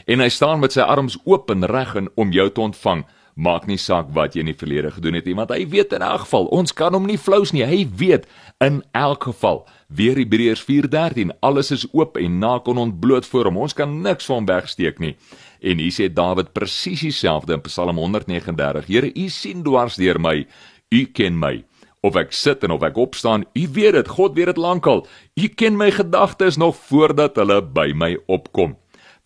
En 0.07 0.23
hy 0.23 0.29
staan 0.31 0.63
met 0.63 0.75
sy 0.75 0.83
arms 0.83 1.19
oop 1.25 1.51
en 1.51 1.67
reg 1.67 1.95
om 2.15 2.33
jou 2.35 2.49
te 2.51 2.61
ontvang. 2.61 3.05
Maak 3.33 3.65
nie 3.65 3.79
saak 3.81 4.11
wat 4.13 4.35
jy 4.35 4.43
in 4.43 4.51
die 4.51 4.59
verlede 4.59 4.91
gedoen 4.93 5.17
het 5.17 5.25
nie, 5.25 5.35
want 5.39 5.55
hy 5.55 5.65
weet 5.73 5.95
in 5.97 6.03
elk 6.05 6.27
geval, 6.27 6.51
ons 6.53 6.75
kan 6.77 6.93
hom 6.93 7.07
nie 7.09 7.17
flous 7.17 7.55
nie. 7.57 7.65
Hy 7.65 7.87
weet 7.97 8.27
in 8.61 8.83
elk 8.93 9.25
geval. 9.31 9.63
Weer 9.89 10.21
Hebreërs 10.21 10.61
4:13, 10.69 11.33
alles 11.41 11.73
is 11.73 11.87
oop 11.93 12.21
en 12.21 12.39
naak 12.43 12.69
en 12.69 12.83
ontbloot 12.85 13.27
voor 13.27 13.49
hom. 13.49 13.63
Ons 13.65 13.73
kan 13.73 14.03
niks 14.03 14.29
van 14.29 14.45
wegsteek 14.47 15.01
nie. 15.01 15.17
En 15.63 15.79
hier 15.79 15.93
sê 15.93 16.13
Dawid 16.13 16.53
presies 16.53 17.01
dieselfde 17.01 17.55
in 17.55 17.65
Psalm 17.65 17.97
139. 17.97 18.87
Here, 18.87 19.13
U 19.15 19.29
sien 19.29 19.63
dwars 19.63 19.97
deur 19.97 20.21
my. 20.21 20.47
U 20.93 21.05
ken 21.07 21.39
my 21.39 21.65
of 22.03 22.19
ek 22.19 22.35
sit 22.35 22.65
en 22.67 22.75
of 22.75 22.83
ek 22.83 22.99
opstaan, 22.99 23.47
U 23.55 23.65
weet 23.75 23.95
dit, 23.95 24.09
God 24.09 24.35
weet 24.35 24.53
dit 24.53 24.61
lankal. 24.61 25.05
U 25.39 25.49
ken 25.49 25.79
my 25.79 25.91
gedagtes 25.95 26.59
nog 26.59 26.77
voordat 26.89 27.39
hulle 27.39 27.61
by 27.63 27.93
my 27.95 28.17
opkom. 28.27 28.77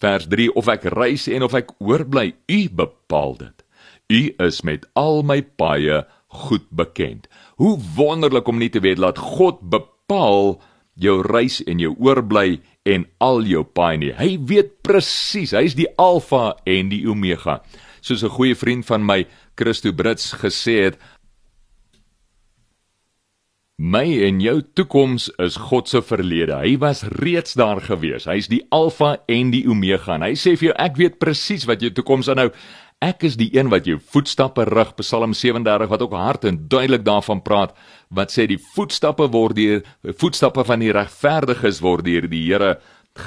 Vers 0.00 0.28
3 0.28 0.50
of 0.60 0.68
ek 0.68 0.84
reis 0.92 1.24
en 1.32 1.46
of 1.46 1.56
ek 1.56 1.72
oorbly, 1.80 2.34
U 2.52 2.60
bepaal 2.68 3.38
dit. 3.40 3.64
U 4.12 4.20
is 4.44 4.60
met 4.62 4.84
al 4.94 5.24
my 5.26 5.40
paaie 5.42 6.04
goed 6.44 6.68
bekend. 6.70 7.26
Hoe 7.56 7.78
wonderlik 7.96 8.48
om 8.48 8.60
nie 8.60 8.70
te 8.70 8.82
weet 8.84 9.00
dat 9.00 9.18
God 9.18 9.64
bepaal 9.64 10.58
jou 11.00 11.20
reis 11.24 11.60
en 11.64 11.80
jou 11.80 11.94
oorbly 12.00 12.60
en 12.86 13.04
al 13.24 13.42
jou 13.48 13.64
paai 13.64 13.96
nie. 14.00 14.12
Hy 14.16 14.36
weet 14.48 14.76
presies, 14.86 15.52
hy's 15.56 15.76
die 15.76 15.88
alfa 16.00 16.54
en 16.68 16.92
die 16.92 17.02
omega. 17.08 17.60
Soos 18.00 18.22
'n 18.22 18.36
goeie 18.36 18.54
vriend 18.54 18.86
van 18.86 19.04
my, 19.04 19.26
Christo 19.56 19.92
Brits 19.92 20.32
gesê 20.32 20.84
het, 20.84 20.98
My 23.76 24.06
en 24.24 24.38
jou 24.40 24.62
toekoms 24.72 25.26
is 25.44 25.58
God 25.60 25.90
se 25.90 26.00
verlede. 26.00 26.54
Hy 26.56 26.78
was 26.80 27.02
reeds 27.20 27.58
daar 27.60 27.82
gewees. 27.84 28.24
Hy's 28.24 28.48
die 28.48 28.62
alfa 28.72 29.18
en 29.28 29.50
die 29.52 29.66
omega. 29.68 30.14
En 30.14 30.24
hy 30.24 30.30
sê 30.32 30.54
vir 30.56 30.70
jou, 30.70 30.76
ek 30.80 30.96
weet 30.96 31.18
presies 31.20 31.66
wat 31.68 31.84
jou 31.84 31.90
toekoms 31.92 32.30
aanhou. 32.32 32.48
Ek 33.04 33.26
is 33.28 33.36
die 33.36 33.50
een 33.52 33.68
wat 33.68 33.84
jou 33.84 33.98
voetstappe 34.00 34.64
rig, 34.70 34.94
Psalm 35.02 35.36
37 35.36 35.92
wat 35.92 36.06
ook 36.06 36.16
hard 36.16 36.48
en 36.48 36.62
duidelik 36.72 37.04
daarvan 37.04 37.44
praat 37.44 37.76
wat 38.08 38.32
sê 38.32 38.48
die 38.48 38.56
voetstappe 38.56 39.28
word 39.36 39.60
deur 39.60 39.84
voetstappe 40.08 40.64
van 40.64 40.80
die 40.80 40.94
regverdiges 40.96 41.82
word 41.84 42.08
deur 42.08 42.32
die 42.32 42.46
Here 42.48 42.78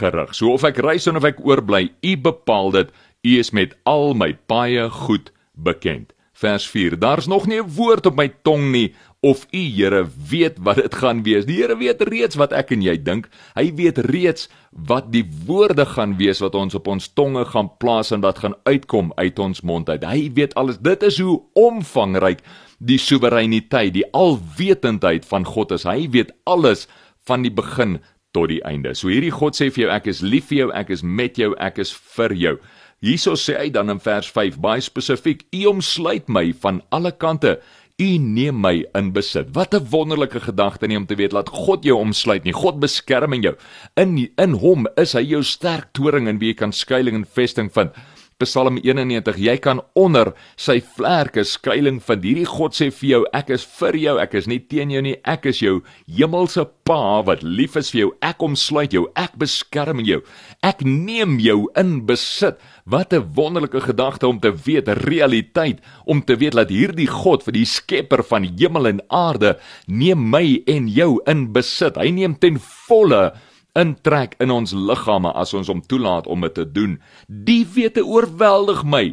gerig. 0.01 0.33
So 0.33 0.57
of 0.57 0.65
ek 0.65 0.81
reis 0.81 1.05
of 1.05 1.29
ek 1.29 1.45
oorbly, 1.45 1.91
U 2.01 2.17
bepaal 2.17 2.73
dit. 2.73 2.95
U 3.21 3.37
is 3.37 3.53
met 3.53 3.77
al 3.85 4.17
my 4.17 4.33
paaie 4.49 4.89
goed 4.89 5.29
bekend. 5.53 6.09
Vers 6.39 6.65
4. 6.71 6.95
Daar's 6.97 7.27
nog 7.27 7.45
nie 7.45 7.59
'n 7.61 7.75
woord 7.75 8.05
op 8.05 8.15
my 8.15 8.31
tong 8.41 8.71
nie 8.71 8.95
of 9.21 9.45
U 9.51 9.59
Here 9.59 10.05
weet 10.29 10.59
wat 10.63 10.79
dit 10.79 10.95
gaan 10.95 11.23
wees. 11.23 11.45
Die 11.47 11.59
Here 11.59 11.75
weet 11.77 12.01
reeds 12.07 12.37
wat 12.39 12.53
ek 12.55 12.71
en 12.75 12.83
jy 12.85 12.95
dink. 13.03 13.27
Hy 13.57 13.67
weet 13.75 13.99
reeds 14.07 14.47
wat 14.71 15.09
die 15.11 15.25
woorde 15.47 15.85
gaan 15.89 16.15
wees 16.19 16.39
wat 16.43 16.55
ons 16.55 16.77
op 16.77 16.87
ons 16.87 17.09
tonge 17.17 17.43
gaan 17.51 17.71
plaas 17.81 18.13
en 18.15 18.23
wat 18.23 18.39
gaan 18.43 18.55
uitkom 18.69 19.11
uit 19.19 19.39
ons 19.39 19.63
mond 19.65 19.89
uit. 19.89 20.05
Hy 20.05 20.29
weet 20.37 20.55
alles. 20.59 20.79
Dit 20.79 21.03
is 21.03 21.19
hoe 21.19 21.39
omvangryk 21.59 22.45
die 22.79 22.99
soewereiniteit, 23.01 23.93
die 23.97 24.07
alwetendheid 24.15 25.27
van 25.27 25.47
God 25.47 25.75
is. 25.75 25.87
Hy 25.87 26.07
weet 26.13 26.31
alles 26.47 26.87
van 27.27 27.43
die 27.43 27.53
begin 27.53 27.99
tot 28.31 28.51
die 28.53 28.61
einde. 28.63 28.93
So 28.95 29.11
hierdie 29.11 29.33
God 29.33 29.57
sê 29.57 29.67
vir 29.73 29.87
jou 29.87 29.93
ek 29.93 30.07
is 30.13 30.21
lief 30.23 30.47
vir 30.51 30.63
jou, 30.63 30.69
ek 30.77 30.93
is 30.95 31.03
met 31.03 31.39
jou, 31.41 31.51
ek 31.59 31.81
is 31.83 31.91
vir 32.15 32.35
jou. 32.37 32.59
Hierso 32.99 33.37
sê 33.39 33.55
hy 33.55 33.69
dan 33.71 33.91
in 33.93 34.01
vers 34.03 34.27
5 34.35 34.57
baie 34.59 34.83
spesifiek: 34.83 35.45
U 35.55 35.65
omsluit 35.71 36.27
my 36.27 36.49
van 36.63 36.81
alle 36.91 37.13
kante. 37.15 37.57
U 37.99 38.17
neem 38.17 38.61
my 38.63 38.85
in 38.95 39.11
besit. 39.11 39.49
Wat 39.51 39.73
'n 39.75 39.87
wonderlike 39.91 40.39
gedagte 40.39 40.87
nie 40.87 40.97
om 40.97 41.05
te 41.05 41.15
weet 41.15 41.31
dat 41.31 41.49
God 41.49 41.83
jou 41.83 41.99
omsluit 41.99 42.43
nie. 42.43 42.53
God 42.53 42.79
beskerm 42.79 43.33
jou. 43.33 43.55
In 43.95 44.31
in 44.37 44.53
hom 44.53 44.87
is 44.95 45.13
hy 45.13 45.21
jou 45.21 45.43
sterk 45.43 45.91
toring 45.91 46.27
en 46.27 46.39
wie 46.39 46.53
jy 46.53 46.55
kan 46.55 46.71
skuilings 46.71 47.17
en 47.17 47.25
vesting 47.25 47.69
vind. 47.73 47.91
Psalm 48.39 48.77
91 48.79 49.35
jy 49.35 49.57
kan 49.59 49.81
onder 49.99 50.29
sy 50.55 50.77
vlerke 50.95 51.43
skuilings 51.43 52.05
vind. 52.07 52.23
Hierdie 52.23 52.47
God 52.47 52.77
sê 52.77 52.85
vir 52.95 53.09
jou 53.09 53.17
ek 53.35 53.49
is 53.51 53.65
vir 53.81 53.97
jou, 53.99 54.13
ek 54.23 54.37
is 54.39 54.47
nie 54.47 54.61
teen 54.63 54.93
jou 54.93 55.01
nie. 55.03 55.17
Ek 55.27 55.49
is 55.51 55.59
jou 55.59 55.81
hemelse 56.07 56.63
Pa 56.87 57.19
wat 57.27 57.43
lief 57.43 57.75
is 57.75 57.91
vir 57.91 57.99
jou. 57.99 58.13
Ek 58.23 58.39
omsluit 58.47 58.95
jou, 58.95 59.09
ek 59.19 59.35
beskerm 59.41 59.99
jou. 60.07 60.21
Ek 60.63 60.85
neem 60.87 61.35
jou 61.43 61.67
in 61.75 62.05
besit. 62.07 62.63
Wat 62.87 63.11
'n 63.11 63.27
wonderlike 63.35 63.81
gedagte 63.83 64.27
om 64.27 64.39
te 64.39 64.55
weet, 64.55 64.87
realiteit, 64.87 65.83
om 66.05 66.23
te 66.23 66.39
weet 66.39 66.55
dat 66.55 66.71
hierdie 66.71 67.11
God 67.11 67.43
vir 67.43 67.53
die 67.59 67.65
skepper 67.65 68.23
van 68.23 68.47
hemel 68.47 68.87
en 68.87 69.01
aarde 69.09 69.59
neem 69.85 70.29
my 70.29 70.63
en 70.65 70.87
jou 70.87 71.19
in 71.27 71.51
besit. 71.51 71.97
Hy 71.97 72.09
neem 72.09 72.39
ten 72.39 72.57
volle 72.87 73.33
intrek 73.77 74.35
in 74.41 74.51
ons 74.51 74.73
liggame 74.73 75.31
as 75.37 75.53
ons 75.53 75.69
hom 75.69 75.81
toelaat 75.81 76.27
om 76.27 76.41
dit 76.47 76.55
te 76.57 76.65
doen. 76.65 76.97
Die 77.27 77.65
wete 77.67 78.05
oorweldig 78.05 78.83
my. 78.83 79.05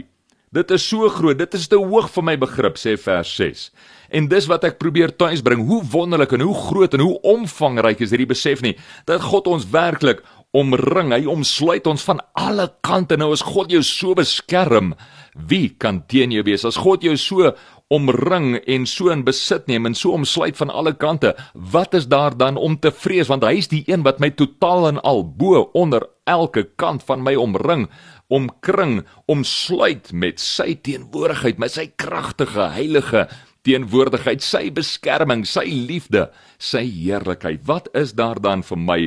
Dit 0.54 0.70
is 0.72 0.84
so 0.88 1.08
groot, 1.12 1.36
dit 1.36 1.54
is 1.58 1.66
te 1.68 1.76
hoog 1.76 2.08
vir 2.14 2.25
my 2.25 2.36
begrip 2.40 2.78
sê 2.80 2.94
vers 3.00 3.28
6. 3.36 3.68
En 4.16 4.28
dis 4.30 4.46
wat 4.48 4.64
ek 4.64 4.78
probeer 4.78 5.12
tuis 5.18 5.42
bring, 5.44 5.66
hoe 5.66 5.82
wonderlik 5.92 6.32
en 6.36 6.44
hoe 6.46 6.54
groot 6.54 6.94
en 6.94 7.02
hoe 7.02 7.18
omvangryk 7.34 8.00
is 8.06 8.14
hierdie 8.14 8.30
besef 8.30 8.62
nie 8.64 8.76
dat 9.10 9.25
God 9.26 9.50
ons 9.50 9.66
werklik 9.75 10.22
omring, 10.56 11.12
hy 11.12 11.26
omsluit 11.28 11.86
ons 11.90 12.04
van 12.06 12.22
alle 12.38 12.70
kante. 12.86 13.18
Nou 13.18 13.32
as 13.34 13.44
God 13.44 13.75
jou 13.75 13.82
so 13.84 14.16
beskerm, 14.16 14.94
wie 15.36 15.68
kan 15.76 16.00
teen 16.08 16.32
jou 16.32 16.46
wees? 16.46 16.64
As 16.64 16.78
God 16.80 17.04
jou 17.04 17.16
so 17.20 17.52
omring 17.88 18.56
en 18.66 18.86
so 18.86 19.12
in 19.14 19.22
besit 19.26 19.68
neem 19.70 19.86
en 19.86 19.94
so 19.94 20.14
omsluit 20.16 20.56
van 20.58 20.72
alle 20.74 20.92
kante, 20.98 21.34
wat 21.54 21.94
is 21.94 22.08
daar 22.10 22.36
dan 22.36 22.56
om 22.56 22.78
te 22.78 22.90
vrees 22.90 23.30
want 23.30 23.46
hy 23.46 23.56
is 23.60 23.70
die 23.70 23.84
een 23.86 24.02
wat 24.06 24.20
my 24.22 24.32
totaal 24.34 24.88
en 24.90 25.00
al 25.06 25.22
bo 25.26 25.68
onder 25.78 26.08
elke 26.26 26.66
kant 26.76 27.04
van 27.06 27.22
my 27.22 27.36
omring, 27.38 27.86
omkring, 28.26 29.04
omsluit 29.30 30.10
met 30.12 30.42
sy 30.42 30.74
teenwoordigheid, 30.82 31.60
met 31.62 31.76
sy 31.76 31.86
kragtige, 31.94 32.72
heilige 32.74 33.28
teenwoordigheid, 33.66 34.42
sy 34.42 34.68
beskerming, 34.74 35.44
sy 35.46 35.66
liefde, 35.66 36.28
sy 36.58 36.84
heerlikheid. 36.86 37.64
Wat 37.66 37.90
is 37.98 38.14
daar 38.18 38.40
dan 38.42 38.62
vir 38.66 38.82
my 38.82 39.00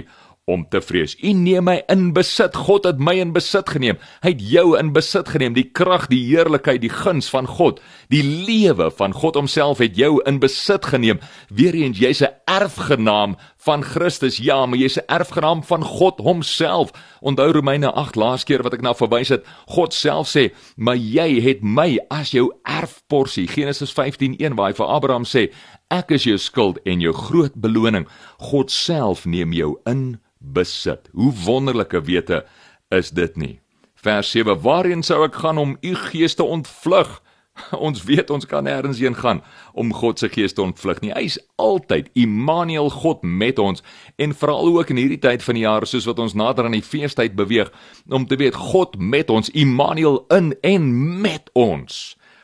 om 0.49 0.65
te 0.69 0.81
vrees. 0.81 1.15
U 1.21 1.33
neem 1.37 1.67
my 1.69 1.77
in 1.91 2.09
besit. 2.15 2.57
God 2.57 2.87
het 2.89 3.01
my 3.03 3.15
in 3.21 3.33
besit 3.35 3.69
geneem. 3.69 3.99
Hy 4.25 4.33
het 4.33 4.43
jou 4.51 4.65
in 4.79 4.91
besit 4.95 5.29
geneem. 5.29 5.55
Die 5.57 5.67
krag, 5.69 6.07
die 6.11 6.21
heerlikheid, 6.25 6.81
die 6.83 6.93
guns 6.93 7.29
van 7.31 7.47
God, 7.49 7.83
die 8.13 8.23
lewe 8.25 8.89
van 8.97 9.13
God 9.13 9.37
homself 9.39 9.83
het 9.83 9.97
jou 9.99 10.17
in 10.29 10.41
besit 10.41 10.89
geneem. 10.89 11.21
Weereens 11.53 12.01
jy's 12.01 12.23
'n 12.23 12.33
erfgenaam 12.49 13.37
van 13.59 13.83
Christus. 13.83 14.37
Ja, 14.37 14.65
maar 14.65 14.79
jy's 14.79 14.97
'n 14.97 15.07
erfgenaam 15.07 15.63
van 15.63 15.83
God 15.83 16.19
homself. 16.19 16.91
Onthou 17.19 17.51
Romeine 17.51 17.91
8 17.91 18.15
laas 18.15 18.43
keer 18.43 18.63
wat 18.63 18.73
ek 18.73 18.81
na 18.81 18.93
verwys 18.93 19.29
het. 19.29 19.45
God 19.65 19.93
self 19.93 20.27
sê, 20.27 20.53
"Maar 20.75 20.95
jy 20.95 21.41
het 21.41 21.61
my 21.61 21.99
as 22.09 22.31
jou 22.31 22.53
erfporsie." 22.63 23.47
Genesis 23.47 23.91
15:1 23.91 24.55
waar 24.55 24.67
hy 24.67 24.73
vir 24.73 24.85
Abraham 24.85 25.23
sê, 25.23 25.51
"Ek 25.89 26.11
is 26.11 26.23
jou 26.23 26.37
skuld 26.37 26.79
en 26.85 26.99
jou 26.99 27.13
groot 27.13 27.53
beloning." 27.55 28.07
God 28.37 28.71
self 28.71 29.25
neem 29.25 29.53
jou 29.53 29.79
in 29.85 30.19
besit. 30.37 31.09
Hoe 31.13 31.33
wonderlike 31.45 32.01
wete 32.01 32.45
is 32.89 33.09
dit 33.09 33.35
nie? 33.35 33.59
Vers 33.95 34.31
7: 34.31 34.61
Waarheen 34.61 35.03
sou 35.03 35.25
ek 35.25 35.35
gaan 35.35 35.57
om 35.57 35.77
u 35.81 35.95
gees 35.95 36.35
te 36.35 36.43
ontvlug? 36.43 37.21
Ons 37.87 38.03
weet 38.03 38.29
ons 38.29 38.45
kan 38.45 38.63
nêrens 38.65 38.99
heen 38.99 39.15
gaan 39.15 39.41
om 39.73 39.93
God 39.93 40.19
se 40.19 40.29
gees 40.29 40.53
te 40.53 40.61
ontvlug 40.61 41.01
nie. 41.03 41.13
Hy 41.13 41.25
is 41.29 41.39
altyd 41.61 42.09
Immanuel 42.19 42.89
God 42.89 43.23
met 43.23 43.59
ons 43.59 43.83
en 44.17 44.35
veral 44.35 44.71
ook 44.73 44.93
in 44.93 45.01
hierdie 45.01 45.21
tyd 45.21 45.43
van 45.45 45.59
die 45.59 45.65
jaar 45.65 45.87
soos 45.87 46.07
wat 46.09 46.19
ons 46.19 46.35
nader 46.37 46.67
aan 46.67 46.77
die 46.77 46.85
feestyd 46.85 47.35
beweeg 47.39 47.71
om 48.09 48.27
te 48.27 48.39
weet 48.39 48.57
God 48.57 48.97
met 48.99 49.29
ons, 49.29 49.51
Immanuel 49.53 50.23
in 50.35 50.53
en 50.65 50.89
met 51.21 51.49
ons. 51.53 51.99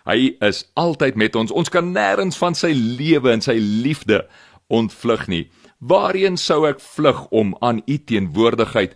Hy 0.06 0.36
is 0.46 0.66
altyd 0.78 1.18
met 1.18 1.36
ons. 1.36 1.52
Ons 1.52 1.72
kan 1.74 1.88
nêrens 1.96 2.38
van 2.38 2.54
sy 2.58 2.74
lewe 2.76 3.32
en 3.34 3.42
sy 3.42 3.58
liefde 3.58 4.22
ontvlug 4.70 5.26
nie. 5.32 5.46
Waarheen 5.82 6.38
sou 6.38 6.64
ek 6.70 6.80
vlug 6.82 7.26
om 7.36 7.56
aan 7.66 7.82
u 7.86 7.98
teenwoordigheid 7.98 8.94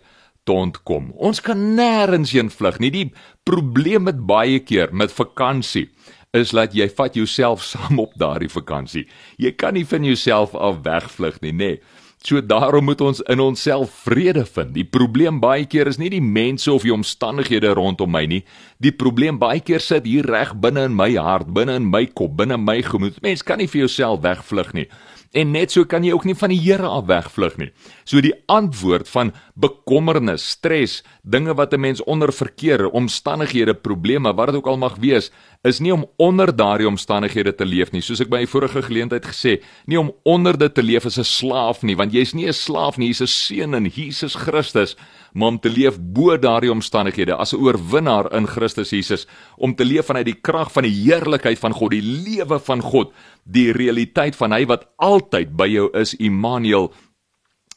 te 0.50 0.56
ontkom? 0.56 1.12
Ons 1.14 1.42
kan 1.44 1.58
nêrens 1.78 2.34
heen 2.34 2.50
vlug 2.50 2.80
nie. 2.82 2.90
Die 2.90 3.06
probleem 3.46 4.08
met 4.08 4.26
baie 4.26 4.58
keer 4.66 4.90
met 4.92 5.14
vakansie 5.14 5.88
is 6.36 6.52
dat 6.54 6.74
jy 6.78 6.86
vat 6.94 7.16
jouself 7.18 7.62
saam 7.72 8.02
op 8.02 8.14
daardie 8.18 8.50
vakansie. 8.50 9.06
Jy 9.38 9.54
kan 9.58 9.78
nie 9.78 9.86
van 9.86 10.06
jouself 10.06 10.54
af 10.54 10.82
wegvlug 10.86 11.40
nie, 11.46 11.54
nê. 11.54 11.74
Nee. 11.74 11.98
So 12.20 12.36
daarom 12.44 12.84
moet 12.84 13.00
ons 13.00 13.22
in 13.32 13.40
onsself 13.40 13.94
vrede 14.04 14.42
vind. 14.44 14.74
Die 14.76 14.84
probleem 14.84 15.38
baie 15.40 15.64
keer 15.64 15.88
is 15.88 15.96
nie 15.96 16.10
die 16.12 16.20
mense 16.20 16.68
of 16.68 16.84
die 16.84 16.92
omstandighede 16.92 17.70
rondom 17.78 18.12
my 18.12 18.26
nie. 18.28 18.42
Die 18.76 18.92
probleem 18.92 19.38
baie 19.40 19.62
keer 19.64 19.80
sit 19.80 20.04
hier 20.04 20.28
reg 20.28 20.52
binne 20.60 20.84
in 20.90 20.92
my 20.96 21.08
hart, 21.16 21.48
binne 21.56 21.78
in 21.80 21.88
my 21.88 22.04
kop, 22.04 22.34
binne 22.36 22.60
my 22.60 22.76
gemoed. 22.84 23.22
Mens 23.24 23.40
kan 23.40 23.56
nie 23.62 23.70
vir 23.72 23.86
jouself 23.86 24.20
wegvlug 24.26 24.74
nie. 24.76 24.84
En 25.30 25.52
net 25.54 25.70
so 25.70 25.86
kan 25.86 26.02
jy 26.02 26.10
ook 26.10 26.24
nie 26.26 26.34
van 26.34 26.50
die 26.50 26.58
Here 26.58 26.88
af 26.90 27.04
wegvlug 27.06 27.54
nie. 27.60 27.68
So 28.02 28.18
die 28.18 28.34
antwoord 28.50 29.06
van 29.12 29.30
bekommernis, 29.54 30.42
stres, 30.56 31.04
dinge 31.22 31.54
wat 31.54 31.72
'n 31.72 31.80
mens 31.80 32.02
onder 32.02 32.32
verkeer, 32.32 32.90
omstandighede, 32.90 33.74
probleme, 33.74 34.34
wat 34.34 34.46
dit 34.46 34.56
ook 34.56 34.66
al 34.66 34.76
mag 34.76 34.96
wees, 34.98 35.30
is 35.62 35.78
nie 35.78 35.92
om 35.92 36.06
onder 36.16 36.56
daardie 36.56 36.88
omstandighede 36.88 37.54
te 37.54 37.64
leef 37.64 37.92
nie. 37.92 38.00
Soos 38.00 38.20
ek 38.20 38.28
by 38.28 38.40
'n 38.40 38.46
vorige 38.46 38.82
geleentheid 38.82 39.24
gesê, 39.24 39.62
nie 39.86 39.98
om 39.98 40.12
onder 40.24 40.58
dit 40.58 40.74
te 40.74 40.82
leef 40.82 41.06
as 41.06 41.18
'n 41.18 41.24
slaaf 41.24 41.82
nie, 41.82 41.94
want 41.96 42.12
jy's 42.12 42.34
nie 42.34 42.46
'n 42.46 42.52
slaaf 42.52 42.98
nie, 42.98 43.08
jy's 43.08 43.22
'n 43.22 43.26
seun 43.26 43.74
in 43.74 43.86
Jesus 43.86 44.34
Christus 44.34 44.96
maar 45.32 45.48
om 45.48 45.58
te 45.60 45.70
leef 45.70 45.98
bo 46.00 46.36
daardie 46.38 46.72
omstandighede 46.72 47.34
as 47.36 47.52
'n 47.52 47.60
oorwinnaar 47.60 48.32
in 48.32 48.46
Christus 48.46 48.90
Jesus, 48.90 49.26
om 49.56 49.74
te 49.74 49.84
leef 49.84 50.06
vanuit 50.06 50.26
die 50.26 50.40
krag 50.40 50.72
van 50.72 50.82
die 50.82 51.02
heerlikheid 51.02 51.58
van 51.58 51.72
God, 51.72 51.90
die 51.90 52.02
lewe 52.02 52.58
van 52.58 52.80
God, 52.80 53.12
die 53.44 53.72
realiteit 53.72 54.36
van 54.36 54.52
hy 54.52 54.66
wat 54.66 54.86
altyd 54.96 55.56
by 55.56 55.66
jou 55.66 55.90
is, 55.92 56.14
Immanuel. 56.14 56.92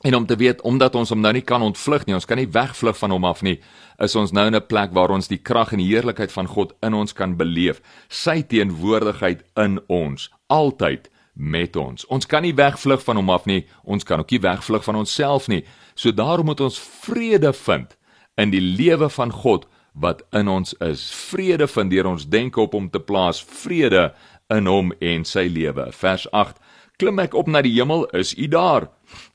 En 0.04 0.16
om 0.16 0.26
te 0.26 0.36
weet 0.36 0.62
omdat 0.62 0.96
ons 0.96 1.10
hom 1.10 1.22
nou 1.22 1.32
nie 1.34 1.46
kan 1.48 1.62
ontvlug 1.62 2.06
nie, 2.06 2.16
ons 2.16 2.26
kan 2.26 2.38
nie 2.38 2.50
wegvlug 2.52 2.98
van 2.98 3.12
hom 3.12 3.24
af 3.26 3.42
nie, 3.42 3.60
is 4.04 4.16
ons 4.16 4.32
nou 4.32 4.48
in 4.48 4.56
'n 4.56 4.68
plek 4.68 4.92
waar 4.92 5.12
ons 5.12 5.28
die 5.28 5.38
krag 5.38 5.72
en 5.72 5.80
die 5.80 5.88
heerlikheid 5.88 6.32
van 6.32 6.48
God 6.48 6.74
in 6.82 6.94
ons 6.94 7.14
kan 7.14 7.38
beleef, 7.38 7.82
sy 8.10 8.42
teenwoordigheid 8.42 9.44
in 9.56 9.80
ons, 9.88 10.30
altyd 10.48 11.10
met 11.34 11.76
ons. 11.76 12.06
Ons 12.06 12.26
kan 12.26 12.42
nie 12.42 12.54
wegvlug 12.54 13.04
van 13.04 13.16
hom 13.16 13.30
af 13.30 13.46
nie, 13.46 13.66
ons 13.84 14.04
kan 14.04 14.20
ook 14.20 14.32
nie 14.32 14.40
wegvlug 14.40 14.84
van 14.84 14.96
onsself 14.96 15.48
nie. 15.48 15.64
So 15.96 16.12
daarom 16.12 16.46
moet 16.46 16.62
ons 16.62 16.80
vrede 16.80 17.54
vind 17.54 17.98
in 18.38 18.52
die 18.54 18.62
lewe 18.62 19.10
van 19.10 19.32
God 19.32 19.68
wat 19.94 20.24
in 20.34 20.48
ons 20.50 20.74
is. 20.82 21.12
Vrede 21.30 21.68
vind 21.70 21.92
deur 21.94 22.10
ons 22.10 22.26
denke 22.30 22.62
op 22.62 22.74
hom 22.74 22.90
te 22.90 23.00
plaas, 23.00 23.44
vrede 23.44 24.12
in 24.54 24.68
hom 24.68 24.94
en 25.00 25.26
sy 25.26 25.46
lewe. 25.52 25.92
Vers 25.94 26.26
8 26.32 26.58
Klim 27.02 27.18
ek 27.24 27.34
op 27.34 27.50
na 27.50 27.64
die 27.66 27.74
hemel, 27.74 28.06
is 28.14 28.36
U 28.38 28.46
daar. 28.48 28.86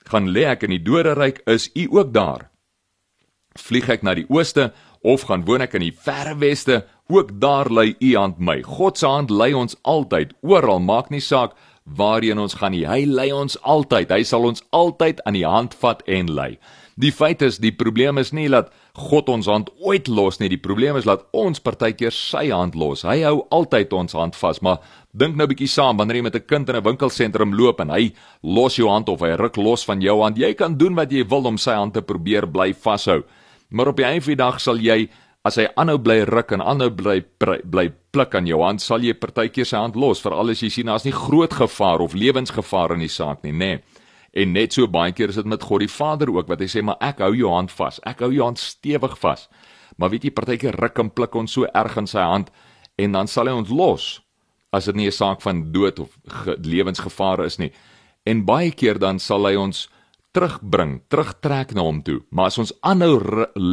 Gaan 0.08 0.30
lê 0.30 0.46
ek 0.48 0.62
in 0.68 0.76
die 0.76 0.82
doderyk, 0.82 1.42
is 1.50 1.66
U 1.74 1.88
ook 1.98 2.12
daar. 2.14 2.46
Vlieg 3.58 3.88
ek 3.90 4.04
na 4.06 4.14
die 4.14 4.28
ooste 4.30 4.70
of 5.02 5.26
gaan 5.26 5.44
woon 5.46 5.64
ek 5.66 5.74
in 5.78 5.84
die 5.88 5.94
verre 5.94 6.36
weste, 6.38 6.84
ook 7.10 7.34
daar 7.42 7.70
lê 7.70 7.90
U 7.98 8.12
hand 8.14 8.38
my. 8.38 8.60
God 8.62 8.98
se 8.98 9.10
hand 9.10 9.34
lei 9.34 9.50
ons 9.58 9.76
altyd, 9.82 10.36
oral, 10.46 10.78
maak 10.80 11.10
nie 11.10 11.22
saak 11.22 11.58
waarheen 11.96 12.38
ons 12.38 12.54
gaan 12.54 12.72
nie. 12.72 12.86
Hy 12.86 13.04
lei 13.06 13.32
ons 13.32 13.56
altyd. 13.62 14.10
Hy 14.10 14.22
sal 14.22 14.44
ons 14.44 14.62
altyd 14.70 15.22
aan 15.24 15.34
die 15.38 15.46
hand 15.46 15.74
vat 15.74 16.02
en 16.06 16.30
lei. 16.34 16.58
Die 16.98 17.12
feit 17.14 17.42
is 17.46 17.60
die 17.62 17.70
probleem 17.70 18.18
is 18.18 18.32
nie 18.34 18.48
dat 18.50 18.72
God 18.98 19.28
ons 19.30 19.46
hand 19.46 19.68
ooit 19.86 20.08
los 20.10 20.40
nie. 20.40 20.48
Die 20.50 20.58
probleem 20.58 20.96
is 20.98 21.06
dat 21.06 21.22
ons 21.36 21.62
partykeer 21.62 22.14
sy 22.14 22.48
hand 22.50 22.74
los. 22.74 23.04
Hy 23.06 23.20
hou 23.22 23.44
altyd 23.54 23.94
ons 23.94 24.16
hand 24.18 24.34
vas, 24.34 24.58
maar 24.62 24.80
dink 25.14 25.36
nou 25.36 25.46
'n 25.46 25.54
bietjie 25.54 25.70
saam 25.70 25.96
wanneer 25.96 26.16
jy 26.16 26.22
met 26.22 26.34
'n 26.34 26.46
kind 26.46 26.68
in 26.68 26.76
'n 26.76 26.82
winkelsentrum 26.82 27.54
loop 27.54 27.80
en 27.80 27.90
hy 27.90 28.12
los 28.42 28.76
jou 28.76 28.88
hand 28.88 29.08
of 29.08 29.20
hy 29.20 29.36
ruk 29.36 29.56
los 29.56 29.84
van 29.84 30.00
jou 30.00 30.22
hand. 30.22 30.36
Jy 30.36 30.54
kan 30.54 30.76
doen 30.76 30.94
wat 30.94 31.12
jy 31.12 31.24
wil 31.24 31.46
om 31.46 31.56
sy 31.56 31.74
hand 31.74 31.94
te 31.94 32.02
probeer 32.02 32.46
bly 32.46 32.74
vashou. 32.74 33.22
Maar 33.70 33.88
op 33.88 33.96
die 33.96 34.04
einde 34.04 34.24
van 34.24 34.36
die 34.36 34.44
dag 34.44 34.60
sal 34.60 34.76
jy 34.76 35.08
as 35.48 35.56
hy 35.56 35.66
aanhou 35.80 35.98
bly 36.04 36.22
ruk 36.28 36.52
en 36.52 36.62
aanhou 36.64 36.90
bly 36.92 37.20
bly 37.40 37.86
pluk 38.12 38.34
aan 38.36 38.48
jou 38.48 38.60
hand, 38.62 38.82
sal 38.84 39.04
jy 39.04 39.14
partykeer 39.16 39.68
sy 39.68 39.80
hand 39.80 39.96
los, 39.96 40.20
veral 40.24 40.52
as 40.52 40.62
jy 40.62 40.70
sien 40.72 40.90
daar's 40.90 41.06
nie 41.06 41.14
groot 41.16 41.54
gevaar 41.56 42.04
of 42.04 42.16
lewensgevaar 42.16 42.96
in 42.96 43.04
die 43.06 43.12
saak 43.12 43.44
nie, 43.46 43.52
nê. 43.52 43.72
Nee. 43.78 44.04
En 44.38 44.52
net 44.52 44.76
so 44.76 44.86
baie 44.92 45.14
keer 45.16 45.32
is 45.32 45.38
dit 45.40 45.48
met 45.48 45.64
God 45.64 45.82
die 45.82 45.90
Vader 45.90 46.30
ook 46.30 46.50
wat 46.50 46.60
hy 46.60 46.68
sê 46.70 46.82
maar 46.84 46.98
ek 47.02 47.22
hou 47.24 47.32
jou 47.34 47.50
hand 47.50 47.72
vas. 47.74 47.96
Ek 48.06 48.20
hou 48.22 48.28
jou 48.34 48.44
hand 48.44 48.60
stewig 48.60 49.16
vas. 49.22 49.48
Maar 49.98 50.12
weet 50.12 50.28
jy 50.28 50.32
partykeer 50.36 50.76
ruk 50.78 51.00
en 51.00 51.10
pluk 51.10 51.34
ons 51.40 51.56
so 51.56 51.66
erg 51.66 51.96
in 51.98 52.06
sy 52.06 52.22
hand 52.22 52.52
en 53.00 53.16
dan 53.16 53.30
sal 53.30 53.48
hy 53.48 53.56
ons 53.56 53.72
los 53.72 54.08
as 54.76 54.84
dit 54.84 54.96
nie 54.96 55.08
'n 55.08 55.16
saak 55.16 55.40
van 55.40 55.72
dood 55.72 55.98
of 55.98 56.18
lewensgevaar 56.60 57.44
is 57.44 57.58
nie. 57.58 57.72
En 58.26 58.44
baie 58.44 58.70
keer 58.70 58.98
dan 58.98 59.18
sal 59.18 59.46
hy 59.46 59.56
ons 59.56 59.88
terugbring, 60.38 61.00
terugtrek 61.10 61.74
na 61.74 61.82
hom 61.82 62.02
toe. 62.06 62.20
Maar 62.30 62.52
as 62.52 62.58
ons 62.62 62.72
aanhou 62.86 63.18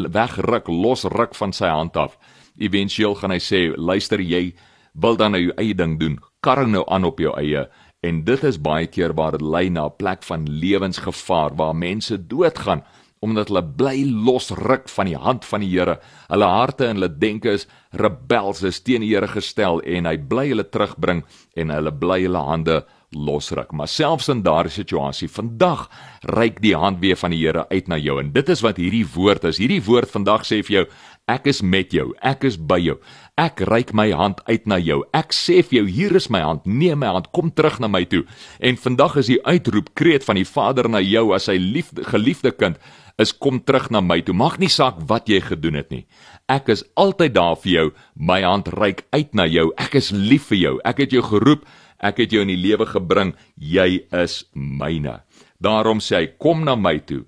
wegruk, 0.09 0.67
losruk 0.67 1.37
van 1.37 1.53
sy 1.53 1.69
hand 1.69 1.97
af, 1.97 2.17
éventueel 2.57 3.15
gaan 3.21 3.35
hy 3.35 3.41
sê, 3.43 3.67
luister 3.77 4.21
jy 4.21 4.55
wil 4.93 5.17
dan 5.19 5.35
nou 5.35 5.41
jou 5.43 5.53
eie 5.61 5.75
ding 5.77 5.99
doen. 5.99 6.17
Karring 6.41 6.71
nou 6.73 6.85
aan 6.89 7.05
op 7.05 7.19
jou 7.19 7.33
eie 7.37 7.67
En 8.05 8.21
dit 8.27 8.43
is 8.45 8.59
baie 8.61 8.85
keer 8.91 9.15
waar 9.17 9.33
dit 9.33 9.41
lei 9.41 9.69
na 9.69 9.85
'n 9.87 9.97
plek 9.97 10.21
van 10.23 10.45
lewensgevaar 10.45 11.55
waar 11.55 11.75
mense 11.75 12.27
doodgaan 12.27 12.83
omdat 13.19 13.47
hulle 13.47 13.63
bly 13.63 14.03
losruk 14.25 14.89
van 14.89 15.05
die 15.05 15.17
hand 15.17 15.45
van 15.45 15.59
die 15.59 15.69
Here. 15.69 15.99
Hulle 16.27 16.45
harte 16.45 16.85
en 16.85 16.95
hulle 16.95 17.17
denke 17.17 17.49
is 17.49 17.67
rebels, 17.91 18.61
is 18.63 18.81
teen 18.81 19.01
die 19.01 19.09
Here 19.15 19.27
gestel 19.27 19.81
en 19.81 20.05
hy 20.05 20.17
bly 20.17 20.49
hulle 20.49 20.69
terugbring 20.69 21.23
en 21.55 21.69
hulle 21.69 21.91
bly 21.91 22.21
hulle 22.21 22.37
hande 22.37 22.85
losruk. 23.15 23.71
Maar 23.71 23.89
selfs 23.89 24.29
in 24.29 24.43
daardie 24.45 24.73
situasie, 24.75 25.29
vandag 25.31 25.87
reik 26.35 26.61
die 26.63 26.75
hand 26.75 26.99
weer 26.99 27.17
van 27.19 27.31
die 27.31 27.41
Here 27.45 27.65
uit 27.71 27.87
na 27.87 27.97
jou 27.97 28.19
en 28.19 28.31
dit 28.35 28.49
is 28.49 28.63
wat 28.65 28.79
hierdie 28.81 29.05
woord 29.15 29.47
is. 29.49 29.59
Hierdie 29.61 29.83
woord 29.85 30.11
vandag 30.11 30.43
sê 30.47 30.61
vir 30.65 30.75
jou, 30.75 30.85
ek 31.31 31.47
is 31.49 31.61
met 31.65 31.93
jou, 31.95 32.11
ek 32.21 32.45
is 32.49 32.57
by 32.57 32.77
jou. 32.83 32.97
Ek 33.39 33.63
reik 33.67 33.93
my 33.97 34.09
hand 34.15 34.43
uit 34.47 34.67
na 34.67 34.77
jou. 34.79 35.01
Ek 35.15 35.33
sê 35.35 35.61
vir 35.63 35.81
jou, 35.81 35.87
hier 35.91 36.15
is 36.15 36.29
my 36.31 36.43
hand. 36.43 36.67
Neem 36.67 37.01
my 37.03 37.13
hand, 37.15 37.31
kom 37.35 37.49
terug 37.51 37.79
na 37.83 37.89
my 37.91 38.05
toe. 38.09 38.25
En 38.59 38.77
vandag 38.79 39.17
is 39.23 39.31
die 39.33 39.41
uitroep 39.43 39.93
kreet 39.95 40.27
van 40.27 40.39
die 40.39 40.47
Vader 40.47 40.89
na 40.89 41.01
jou 41.03 41.31
as 41.35 41.49
sy 41.49 41.57
liefde, 41.59 42.05
geliefde 42.07 42.53
kind 42.55 42.79
is 43.21 43.31
kom 43.31 43.61
terug 43.63 43.87
na 43.91 44.01
my 44.03 44.19
toe. 44.25 44.35
Maak 44.35 44.59
nie 44.59 44.71
saak 44.71 44.99
wat 45.09 45.29
jy 45.31 45.39
gedoen 45.43 45.79
het 45.79 45.91
nie. 45.93 46.03
Ek 46.51 46.67
is 46.73 46.83
altyd 46.99 47.35
daar 47.35 47.55
vir 47.63 47.71
jou. 47.71 47.87
My 48.15 48.41
hand 48.43 48.69
reik 48.75 49.05
uit 49.15 49.31
na 49.37 49.47
jou. 49.47 49.69
Ek 49.79 49.95
is 49.99 50.11
lief 50.11 50.51
vir 50.51 50.59
jou. 50.59 50.73
Ek 50.83 50.99
het 51.05 51.15
jou 51.15 51.23
geroep. 51.23 51.63
Ek 52.05 52.21
het 52.21 52.35
jou 52.35 52.43
in 52.45 52.53
die 52.53 52.61
lewe 52.61 52.85
gebring. 52.89 53.33
Jy 53.57 54.05
is 54.13 54.43
myne. 54.53 55.23
Daarom 55.57 56.01
sê 56.03 56.19
hy, 56.19 56.27
kom 56.37 56.65
na 56.67 56.77
my 56.77 56.99
toe. 57.01 57.23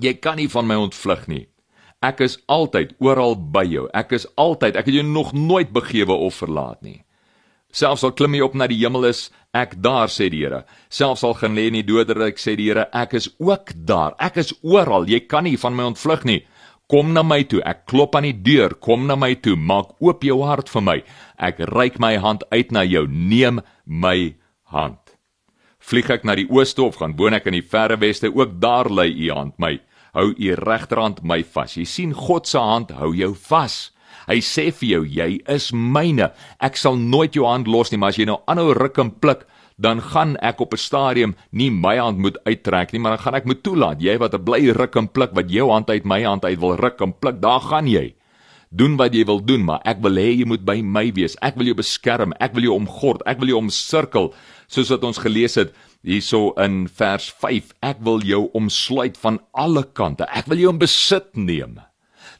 Jy 0.00 0.16
kan 0.24 0.40
nie 0.40 0.48
van 0.48 0.68
my 0.68 0.78
ontvlug 0.88 1.26
nie. 1.28 1.46
Ek 2.02 2.22
is 2.24 2.38
altyd 2.50 2.96
oral 3.04 3.36
by 3.36 3.62
jou. 3.68 3.86
Ek 3.94 4.14
is 4.16 4.26
altyd, 4.40 4.78
ek 4.78 4.88
het 4.88 4.96
jou 4.96 5.06
nog 5.06 5.34
nooit 5.36 5.70
begewe 5.74 6.16
of 6.16 6.40
verlaat 6.40 6.80
nie. 6.82 7.02
Selfs 7.72 8.02
al 8.04 8.12
klim 8.12 8.34
jy 8.36 8.44
op 8.44 8.56
na 8.58 8.66
die 8.68 8.80
hemel 8.82 9.06
is, 9.08 9.30
ek 9.56 9.78
daar 9.80 10.10
sê 10.12 10.26
die 10.32 10.42
Here. 10.42 10.64
Selfs 10.92 11.22
al 11.24 11.36
gaan 11.38 11.54
lê 11.56 11.68
in 11.70 11.78
die 11.78 11.86
doderyk 11.86 12.40
sê 12.40 12.56
die 12.58 12.68
Here, 12.68 12.88
ek 12.92 13.14
is 13.16 13.30
ook 13.40 13.72
daar. 13.88 14.16
Ek 14.20 14.36
is 14.42 14.52
oral. 14.60 15.08
Jy 15.08 15.22
kan 15.30 15.46
nie 15.48 15.56
van 15.60 15.76
my 15.78 15.86
ontvlug 15.92 16.26
nie. 16.28 16.42
Kom 16.92 17.14
na 17.16 17.22
my 17.24 17.40
toe. 17.48 17.62
Ek 17.64 17.86
klop 17.88 18.18
aan 18.18 18.28
die 18.28 18.36
deur. 18.36 18.76
Kom 18.76 19.06
na 19.08 19.16
my 19.16 19.32
toe. 19.40 19.56
Maak 19.56 19.96
oop 20.04 20.26
jou 20.28 20.42
hart 20.44 20.68
vir 20.68 20.84
my. 20.84 20.98
Ek 21.40 21.62
reik 21.72 21.96
my 21.96 22.18
hand 22.20 22.44
uit 22.52 22.74
na 22.76 22.84
jou. 22.84 23.06
Neem 23.08 23.62
my 23.86 24.34
hand. 24.68 25.00
Vlieg 25.82 26.12
ek 26.12 26.28
na 26.28 26.36
die 26.36 26.46
ooste 26.52 26.84
of 26.84 27.00
gaan 27.00 27.16
woon 27.16 27.34
ek 27.34 27.48
in 27.48 27.56
die 27.56 27.64
verre 27.64 27.96
weste, 27.98 28.28
ook 28.30 28.60
daar 28.62 28.86
lê 28.92 29.08
u 29.08 29.32
hand 29.32 29.56
my 29.58 29.80
hou 30.12 30.32
u 30.36 30.54
regterhand 30.58 31.22
my 31.24 31.40
vas. 31.54 31.76
Jy 31.76 31.86
sien 31.88 32.12
God 32.16 32.48
se 32.48 32.60
hand 32.60 32.92
hou 32.98 33.12
jou 33.16 33.32
vas. 33.48 33.90
Hy 34.28 34.38
sê 34.44 34.68
vir 34.70 34.88
jou 34.88 35.02
jy 35.08 35.30
is 35.50 35.70
myne. 35.72 36.30
Ek 36.62 36.76
sal 36.78 36.98
nooit 37.00 37.34
jou 37.36 37.46
hand 37.48 37.70
los 37.70 37.90
nie, 37.90 37.98
maar 38.00 38.12
as 38.12 38.20
jy 38.20 38.28
nou 38.28 38.38
aanhou 38.46 38.76
ruk 38.76 39.00
en 39.02 39.10
pluk, 39.10 39.46
dan 39.76 40.00
gaan 40.00 40.36
ek 40.36 40.60
op 40.60 40.72
'n 40.72 40.76
stadium 40.76 41.34
nie 41.50 41.70
my 41.70 41.96
hand 41.98 42.18
moet 42.18 42.38
uittrek 42.44 42.92
nie, 42.92 43.00
maar 43.00 43.16
dan 43.16 43.24
gaan 43.24 43.34
ek 43.34 43.44
moet 43.44 43.62
toelaat 43.62 44.00
jy 44.00 44.18
wat 44.18 44.44
bly 44.44 44.70
ruk 44.70 44.96
en 44.96 45.08
pluk 45.08 45.32
wat 45.34 45.50
jou 45.50 45.70
hand 45.70 45.90
uit 45.90 46.04
my 46.04 46.22
hand 46.22 46.44
uit 46.44 46.60
wil 46.60 46.76
ruk 46.76 47.00
en 47.00 47.12
pluk, 47.12 47.40
daar 47.40 47.60
gaan 47.60 47.86
jy. 47.86 48.14
Doen 48.70 48.96
wat 48.96 49.14
jy 49.14 49.24
wil 49.24 49.44
doen, 49.44 49.64
maar 49.64 49.80
ek 49.84 50.00
wil 50.00 50.16
hê 50.16 50.38
jy 50.38 50.44
moet 50.44 50.64
by 50.64 50.80
my 50.82 51.12
wees. 51.12 51.36
Ek 51.42 51.56
wil 51.56 51.66
jou 51.66 51.74
beskerm, 51.74 52.32
ek 52.40 52.54
wil 52.54 52.62
jou 52.62 52.74
omgord, 52.74 53.22
ek 53.26 53.38
wil 53.38 53.48
jou 53.48 53.58
omsirkel, 53.58 54.32
soos 54.72 54.88
wat 54.88 55.04
ons 55.04 55.18
gelees 55.18 55.54
het 55.54 55.74
hierso 56.02 56.52
in 56.58 56.88
vers 56.88 57.28
5 57.42 57.72
ek 57.86 58.02
wil 58.02 58.22
jou 58.26 58.48
omsluit 58.58 59.18
van 59.22 59.38
alle 59.52 59.84
kante 59.94 60.26
ek 60.34 60.50
wil 60.50 60.58
jou 60.64 60.72
in 60.74 60.80
besit 60.82 61.30
neem 61.38 61.78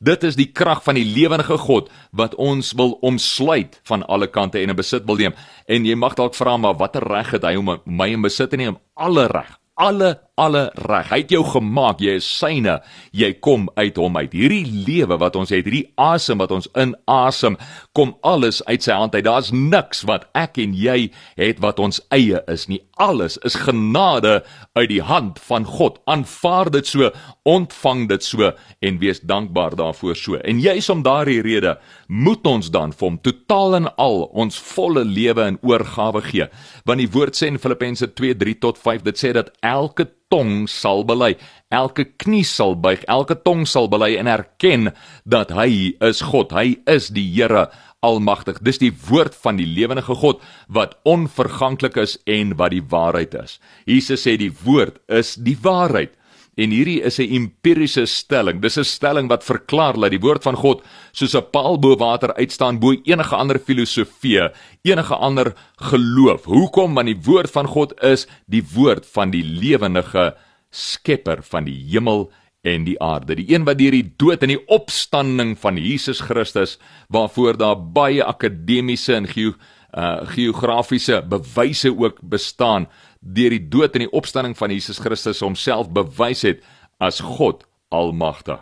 dit 0.02 0.24
is 0.26 0.36
die 0.38 0.50
krag 0.50 0.82
van 0.84 0.98
die 0.98 1.06
lewende 1.06 1.46
God 1.46 1.90
wat 2.10 2.34
ons 2.34 2.74
wil 2.78 2.98
omsluit 3.06 3.80
van 3.88 4.02
alle 4.10 4.26
kante 4.26 4.58
en 4.58 4.74
in 4.74 4.76
besit 4.76 5.06
wil 5.06 5.20
neem. 5.20 5.34
En 5.66 5.86
jy 5.86 5.94
mag 5.94 6.18
dalk 6.18 6.34
vra 6.34 6.56
maar 6.58 6.78
watter 6.80 7.06
reg 7.06 7.34
het 7.38 7.46
hy 7.46 7.56
om 7.60 7.76
my 7.84 8.12
in 8.12 8.22
besit 8.22 8.50
te 8.50 8.60
neem? 8.60 8.80
Alle 8.94 9.28
reg 9.30 9.58
alle 9.74 10.20
alle 10.40 10.70
reg. 10.88 11.10
Hy 11.12 11.18
het 11.20 11.32
jou 11.34 11.42
gemaak, 11.44 12.00
jy 12.00 12.14
is 12.16 12.26
syne. 12.38 12.78
Jy 13.12 13.34
kom 13.44 13.66
uit 13.76 13.98
hom 14.00 14.16
uit. 14.16 14.32
Hierdie 14.32 14.64
lewe 14.86 15.18
wat 15.20 15.36
ons 15.36 15.52
het, 15.52 15.66
hierdie 15.66 15.90
asem 16.00 16.40
wat 16.40 16.54
ons 16.56 16.70
inasem, 16.72 17.58
kom 17.92 18.14
alles 18.24 18.62
uit 18.64 18.80
sy 18.84 18.96
hand 18.96 19.12
uit. 19.16 19.26
Daar's 19.26 19.52
niks 19.52 20.06
wat 20.08 20.24
ek 20.38 20.56
en 20.62 20.72
jy 20.76 21.10
het 21.36 21.60
wat 21.60 21.82
ons 21.82 22.00
eie 22.14 22.40
is 22.48 22.64
nie. 22.70 22.80
Alles 23.02 23.36
is 23.44 23.58
genade 23.58 24.40
uit 24.78 24.88
die 24.88 25.02
hand 25.04 25.40
van 25.42 25.66
God. 25.68 25.98
Aanvaar 26.08 26.70
dit 26.72 26.88
so, 26.88 27.10
ontvang 27.44 28.06
dit 28.08 28.24
so 28.24 28.52
en 28.80 29.00
wees 29.02 29.20
dankbaar 29.20 29.76
daarvoor 29.76 30.16
so. 30.16 30.40
En 30.40 30.62
juis 30.62 30.88
om 30.92 31.04
daardie 31.04 31.42
rede 31.44 31.76
moet 32.08 32.46
ons 32.48 32.72
dan 32.72 32.96
vir 32.96 33.08
hom 33.08 33.20
totaal 33.20 33.78
en 33.82 33.90
al 34.00 34.22
ons 34.32 34.60
volle 34.72 35.04
lewe 35.04 35.50
in 35.52 35.60
oorgawe 35.60 36.24
gee. 36.24 36.48
Want 36.88 37.04
die 37.04 37.10
woord 37.12 37.36
sê 37.36 37.52
in 37.52 37.60
Filippense 37.60 38.08
2:3 38.16 38.58
tot 38.64 38.80
5, 38.80 39.04
dit 39.04 39.18
sê 39.18 39.32
dat 39.36 39.52
elke 39.60 40.08
tong 40.32 40.64
sal 40.70 41.04
bely, 41.04 41.34
elke 41.72 42.06
knie 42.22 42.44
sal 42.48 42.74
buig, 42.80 43.04
elke 43.12 43.36
tong 43.44 43.66
sal 43.68 43.90
bely 43.92 44.14
en 44.16 44.30
erken 44.32 44.90
dat 45.28 45.52
hy 45.52 45.92
is 46.00 46.24
God, 46.32 46.54
hy 46.56 46.78
is 46.88 47.10
die 47.12 47.26
Here 47.32 47.68
almagtig. 48.02 48.58
Dis 48.64 48.80
die 48.82 48.92
woord 49.08 49.36
van 49.44 49.60
die 49.60 49.68
lewende 49.68 50.02
God 50.02 50.42
wat 50.72 50.96
onverganklik 51.08 52.00
is 52.00 52.16
en 52.26 52.56
wat 52.58 52.74
die 52.74 52.82
waarheid 52.82 53.36
is. 53.38 53.58
Jesus 53.86 54.24
sê 54.26 54.36
die 54.40 54.52
woord 54.64 54.98
is 55.12 55.36
die 55.36 55.56
waarheid. 55.62 56.16
En 56.54 56.68
hierdie 56.68 57.00
is 57.00 57.18
'n 57.18 57.32
empiriese 57.32 58.04
stelling. 58.06 58.60
Dis 58.60 58.76
'n 58.76 58.84
stelling 58.84 59.28
wat 59.28 59.44
verklaar 59.44 59.96
dat 59.96 60.10
die 60.10 60.20
woord 60.20 60.42
van 60.42 60.56
God 60.56 60.82
soos 61.12 61.34
'n 61.34 61.50
paal 61.50 61.78
bo 61.78 61.96
water 61.96 62.34
uitstaan 62.34 62.78
bo 62.78 62.92
enige 62.92 63.36
ander 63.36 63.58
filosofie, 63.58 64.50
enige 64.82 65.14
ander 65.14 65.54
geloof. 65.76 66.44
Hoekom? 66.44 66.94
Want 66.94 67.06
die 67.06 67.22
woord 67.24 67.50
van 67.50 67.66
God 67.66 68.02
is 68.02 68.26
die 68.46 68.64
woord 68.74 69.06
van 69.06 69.30
die 69.30 69.44
lewendige 69.44 70.34
Skepper 70.70 71.42
van 71.42 71.64
die 71.64 71.84
hemel 71.90 72.30
en 72.62 72.84
die 72.84 73.00
aarde. 73.00 73.34
Die 73.34 73.54
een 73.54 73.64
wat 73.64 73.78
deur 73.78 73.90
die 73.90 74.12
dood 74.16 74.42
en 74.42 74.48
die 74.48 74.66
opstanding 74.66 75.58
van 75.58 75.76
Jesus 75.76 76.20
Christus 76.20 76.78
waarvoor 77.08 77.56
daar 77.56 77.76
baie 77.92 78.24
akademiese 78.24 79.14
en 79.14 79.26
geo 79.26 79.54
uh 79.92 80.24
geografiese 80.24 81.18
bewyse 81.28 81.90
ook 81.92 82.16
bestaan 82.22 82.86
deur 83.22 83.54
die 83.54 83.62
dood 83.70 83.94
en 83.96 84.06
die 84.06 84.12
opstanding 84.12 84.56
van 84.58 84.74
Jesus 84.74 85.00
Christus 85.00 85.40
homself 85.40 85.90
bewys 85.94 86.42
het 86.42 86.62
as 87.00 87.22
God 87.22 87.64
almagtig. 87.94 88.60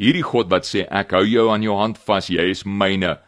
Hierdie 0.00 0.24
God 0.24 0.48
wat 0.52 0.64
sê 0.64 0.86
ek 0.88 1.12
hou 1.12 1.24
jou 1.28 1.50
aan 1.52 1.64
jou 1.64 1.76
hand 1.76 1.98
vas, 2.06 2.30
jy 2.32 2.48
is 2.50 2.64
myne. 2.64 3.18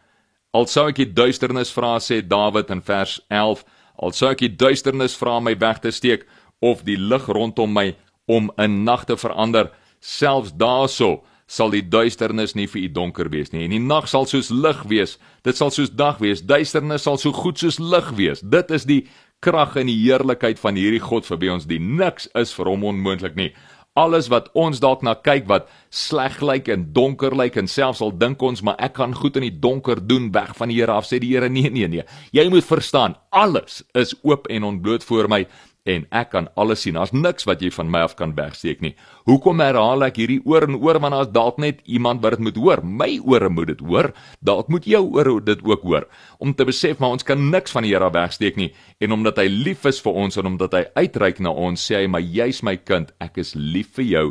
Al 0.56 0.68
sou 0.68 0.88
ek 0.88 1.02
die 1.02 1.12
duisternis 1.12 1.72
vra 1.72 1.98
sê 2.00 2.22
Dawid 2.24 2.72
in 2.72 2.80
vers 2.85 3.18
11, 3.28 3.64
al 4.00 4.16
sou 4.16 4.32
ek 4.32 4.44
die 4.44 4.54
duisternis 4.56 5.16
vra 5.16 5.38
my 5.40 5.52
weg 5.61 5.82
te 5.85 5.92
steek 5.92 6.24
of 6.64 6.85
die 6.88 6.96
lig 6.96 7.28
rondom 7.28 7.72
my 7.72 7.92
om 8.28 8.50
'n 8.56 8.85
nag 8.85 9.04
te 9.04 9.16
verander, 9.16 9.72
selfs 10.00 10.52
daarso 10.52 11.22
sal 11.46 11.72
die 11.74 11.85
duisternis 11.85 12.54
nie 12.56 12.66
vir 12.70 12.87
u 12.87 12.88
donker 12.96 13.28
wees 13.32 13.52
nie 13.52 13.66
en 13.66 13.74
die 13.74 13.82
nag 13.82 14.08
sal 14.08 14.26
soos 14.28 14.50
lig 14.50 14.78
wees 14.88 15.18
dit 15.44 15.58
sal 15.58 15.72
soos 15.74 15.90
dag 15.90 16.20
wees 16.22 16.42
duisternis 16.42 17.04
sal 17.06 17.18
so 17.20 17.32
goed 17.37 17.61
soos 17.61 17.78
lig 17.78 18.08
wees 18.16 18.40
dit 18.54 18.70
is 18.70 18.87
die 18.88 19.02
krag 19.42 19.76
en 19.81 19.90
die 19.90 19.98
heerlikheid 20.05 20.61
van 20.62 20.78
hierdie 20.78 21.02
God 21.02 21.26
vir 21.26 21.40
wie 21.42 21.52
ons 21.52 21.68
die 21.70 21.81
niks 21.83 22.28
is 22.38 22.55
vir 22.55 22.70
hom 22.70 22.85
onmoontlik 22.92 23.35
nie. 23.38 23.50
Alles 23.98 24.31
wat 24.33 24.46
ons 24.57 24.78
dalk 24.81 25.02
na 25.05 25.12
kyk 25.20 25.44
wat 25.50 25.66
sleg 25.92 26.38
lyk 26.40 26.70
en 26.72 26.87
donker 26.96 27.35
lyk 27.37 27.59
en 27.61 27.66
selfs 27.68 28.00
al 28.00 28.14
dink 28.16 28.40
ons 28.40 28.62
maar 28.64 28.78
ek 28.81 28.94
kan 28.96 29.12
goed 29.12 29.37
in 29.37 29.44
die 29.44 29.59
donker 29.66 30.00
doen 30.00 30.31
weg 30.33 30.55
van 30.57 30.72
die 30.72 30.78
Here 30.78 30.94
af 30.94 31.11
sê 31.11 31.18
die 31.20 31.35
Here 31.35 31.50
nee 31.52 31.68
nee 31.68 31.90
nee. 31.90 32.07
Jy 32.33 32.46
moet 32.55 32.64
verstaan, 32.64 33.18
alles 33.28 33.83
is 33.98 34.14
oop 34.22 34.48
en 34.48 34.64
ontbloot 34.70 35.05
voor 35.05 35.28
my 35.28 35.42
en 35.88 36.04
ek 36.14 36.30
kan 36.30 36.46
alles 36.54 36.84
sien. 36.84 36.94
Daar's 36.94 37.12
niks 37.14 37.46
wat 37.48 37.62
jy 37.62 37.72
van 37.74 37.90
my 37.90 38.04
af 38.06 38.14
kan 38.18 38.34
wegsteek 38.36 38.82
nie. 38.84 38.92
Hoekom 39.26 39.60
herhaal 39.62 40.06
ek 40.06 40.20
hierdie 40.20 40.40
oor 40.46 40.66
en 40.68 40.78
oor 40.78 40.98
want 41.02 41.16
daar's 41.16 41.32
dalk 41.34 41.58
net 41.62 41.80
iemand 41.90 42.22
wat 42.22 42.36
dit 42.36 42.44
moet 42.46 42.60
hoor. 42.60 42.82
My 42.86 43.16
ore 43.18 43.50
moet 43.50 43.72
dit 43.72 43.82
hoor. 43.82 44.12
Dalk 44.40 44.70
moet 44.70 44.86
jou 44.86 45.02
ore 45.10 45.34
dit 45.42 45.64
ook 45.66 45.82
hoor 45.82 46.06
om 46.38 46.54
te 46.54 46.66
besef 46.66 47.00
maar 47.02 47.16
ons 47.16 47.26
kan 47.26 47.50
niks 47.50 47.74
van 47.74 47.86
die 47.86 47.92
Here 47.92 48.08
wegsteek 48.14 48.56
nie 48.56 48.70
en 49.02 49.12
omdat 49.12 49.42
hy 49.42 49.48
lief 49.50 49.84
is 49.90 50.00
vir 50.02 50.16
ons 50.24 50.38
en 50.38 50.48
omdat 50.54 50.74
hy 50.78 50.84
uitreik 50.96 51.42
na 51.42 51.50
ons 51.50 51.82
sê 51.82 52.00
hy 52.00 52.06
maar 52.10 52.22
jy's 52.22 52.62
my 52.62 52.76
kind, 52.78 53.10
ek 53.20 53.42
is 53.42 53.54
lief 53.58 53.98
vir 53.98 54.06
jou. 54.06 54.26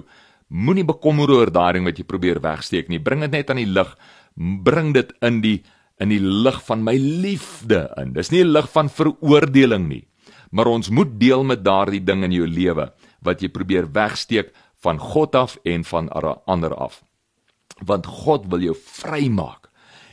Moenie 0.51 0.87
bekommer 0.87 1.31
oor 1.31 1.51
daai 1.51 1.77
ding 1.77 1.85
wat 1.87 1.99
jy 1.99 2.07
probeer 2.07 2.41
wegsteek 2.43 2.89
nie. 2.89 2.99
Bring 2.99 3.21
dit 3.23 3.31
net 3.31 3.51
aan 3.51 3.61
die 3.61 3.69
lig. 3.69 3.91
Bring 4.35 4.95
dit 4.95 5.11
in 5.21 5.43
die 5.43 5.59
in 6.01 6.09
die 6.09 6.21
lig 6.23 6.57
van 6.65 6.81
my 6.81 6.95
liefde 6.97 7.85
in. 8.01 8.15
Dis 8.15 8.31
nie 8.31 8.41
'n 8.41 8.53
lig 8.53 8.71
van 8.71 8.89
veroordeling 8.89 9.87
nie 9.87 10.05
maar 10.51 10.67
ons 10.67 10.89
moet 10.89 11.19
deel 11.19 11.43
met 11.47 11.63
daardie 11.63 12.03
ding 12.03 12.23
in 12.27 12.35
jou 12.35 12.47
lewe 12.47 12.91
wat 13.25 13.41
jy 13.41 13.49
probeer 13.53 13.87
wegsteek 13.91 14.51
van 14.83 14.99
God 14.99 15.35
af 15.35 15.57
en 15.63 15.83
van 15.87 16.09
ander 16.45 16.73
af. 16.75 17.01
Want 17.85 18.05
God 18.05 18.47
wil 18.49 18.61
jou 18.61 18.75
vrymaak. 18.75 19.69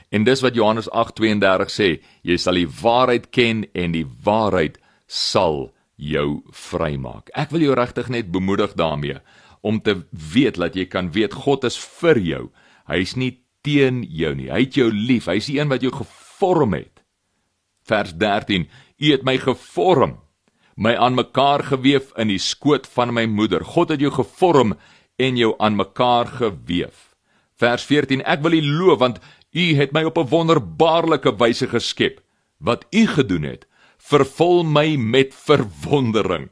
En 0.08 0.24
dis 0.24 0.40
wat 0.40 0.54
Johannes 0.56 0.88
8:32 0.88 1.68
sê, 1.68 1.88
jy 2.22 2.36
sal 2.36 2.54
die 2.54 2.68
waarheid 2.68 3.30
ken 3.30 3.66
en 3.74 3.92
die 3.92 4.06
waarheid 4.24 4.78
sal 5.06 5.72
jou 5.96 6.42
vrymaak. 6.52 7.30
Ek 7.34 7.50
wil 7.50 7.60
jou 7.60 7.74
regtig 7.74 8.08
net 8.08 8.30
bemoedig 8.32 8.72
daarmee 8.74 9.18
om 9.60 9.80
te 9.80 10.06
weet 10.10 10.56
dat 10.56 10.76
jy 10.76 10.86
kan 10.86 11.10
weet 11.12 11.34
God 11.34 11.64
is 11.64 11.76
vir 11.78 12.18
jou. 12.18 12.50
Hy's 12.86 13.16
nie 13.16 13.42
teen 13.62 14.04
jou 14.06 14.34
nie. 14.34 14.50
Hy 14.50 14.60
het 14.64 14.78
jou 14.78 14.90
lief. 14.92 15.26
Hy's 15.26 15.46
die 15.50 15.58
een 15.58 15.68
wat 15.68 15.82
jou 15.82 15.92
gevorm 15.92 16.74
het. 16.78 17.02
Vers 17.84 18.14
13: 18.14 18.68
U 18.98 19.12
het 19.12 19.24
my 19.24 19.36
gevorm 19.38 20.18
my 20.78 20.94
aan 20.94 21.16
mekaar 21.18 21.64
geweef 21.66 22.12
in 22.22 22.30
die 22.30 22.38
skoot 22.38 22.86
van 22.94 23.10
my 23.14 23.26
moeder. 23.26 23.64
God 23.66 23.90
het 23.90 24.02
jou 24.02 24.12
gevorm 24.14 24.76
en 25.18 25.38
jou 25.38 25.54
aan 25.58 25.76
mekaar 25.76 26.30
geweef. 26.38 27.16
Vers 27.58 27.82
14: 27.88 28.22
Ek 28.22 28.44
wil 28.46 28.54
U 28.54 28.62
loof 28.62 29.02
want 29.02 29.18
U 29.50 29.64
het 29.74 29.92
my 29.92 30.04
op 30.06 30.18
'n 30.18 30.30
wonderbaarlike 30.30 31.34
wyse 31.38 31.66
geskep. 31.66 32.20
Wat 32.58 32.86
U 32.94 33.06
gedoen 33.06 33.42
het, 33.42 33.66
vervul 33.98 34.62
my 34.62 34.96
met 34.96 35.34
verwondering. 35.34 36.50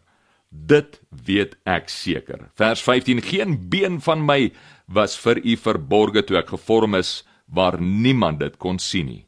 Dit 0.50 1.00
weet 1.10 1.56
ek 1.64 1.88
seker. 1.88 2.50
Vers 2.54 2.82
15: 2.82 3.22
Geen 3.22 3.68
been 3.68 4.00
van 4.00 4.24
my 4.24 4.52
was 4.86 5.18
vir 5.18 5.38
U 5.44 5.56
verborge 5.56 6.24
toe 6.24 6.36
ek 6.36 6.48
gevorm 6.48 6.94
is 6.94 7.24
waar 7.46 7.80
niemand 7.80 8.40
dit 8.40 8.56
kon 8.56 8.78
sien 8.78 9.06
nie 9.06 9.25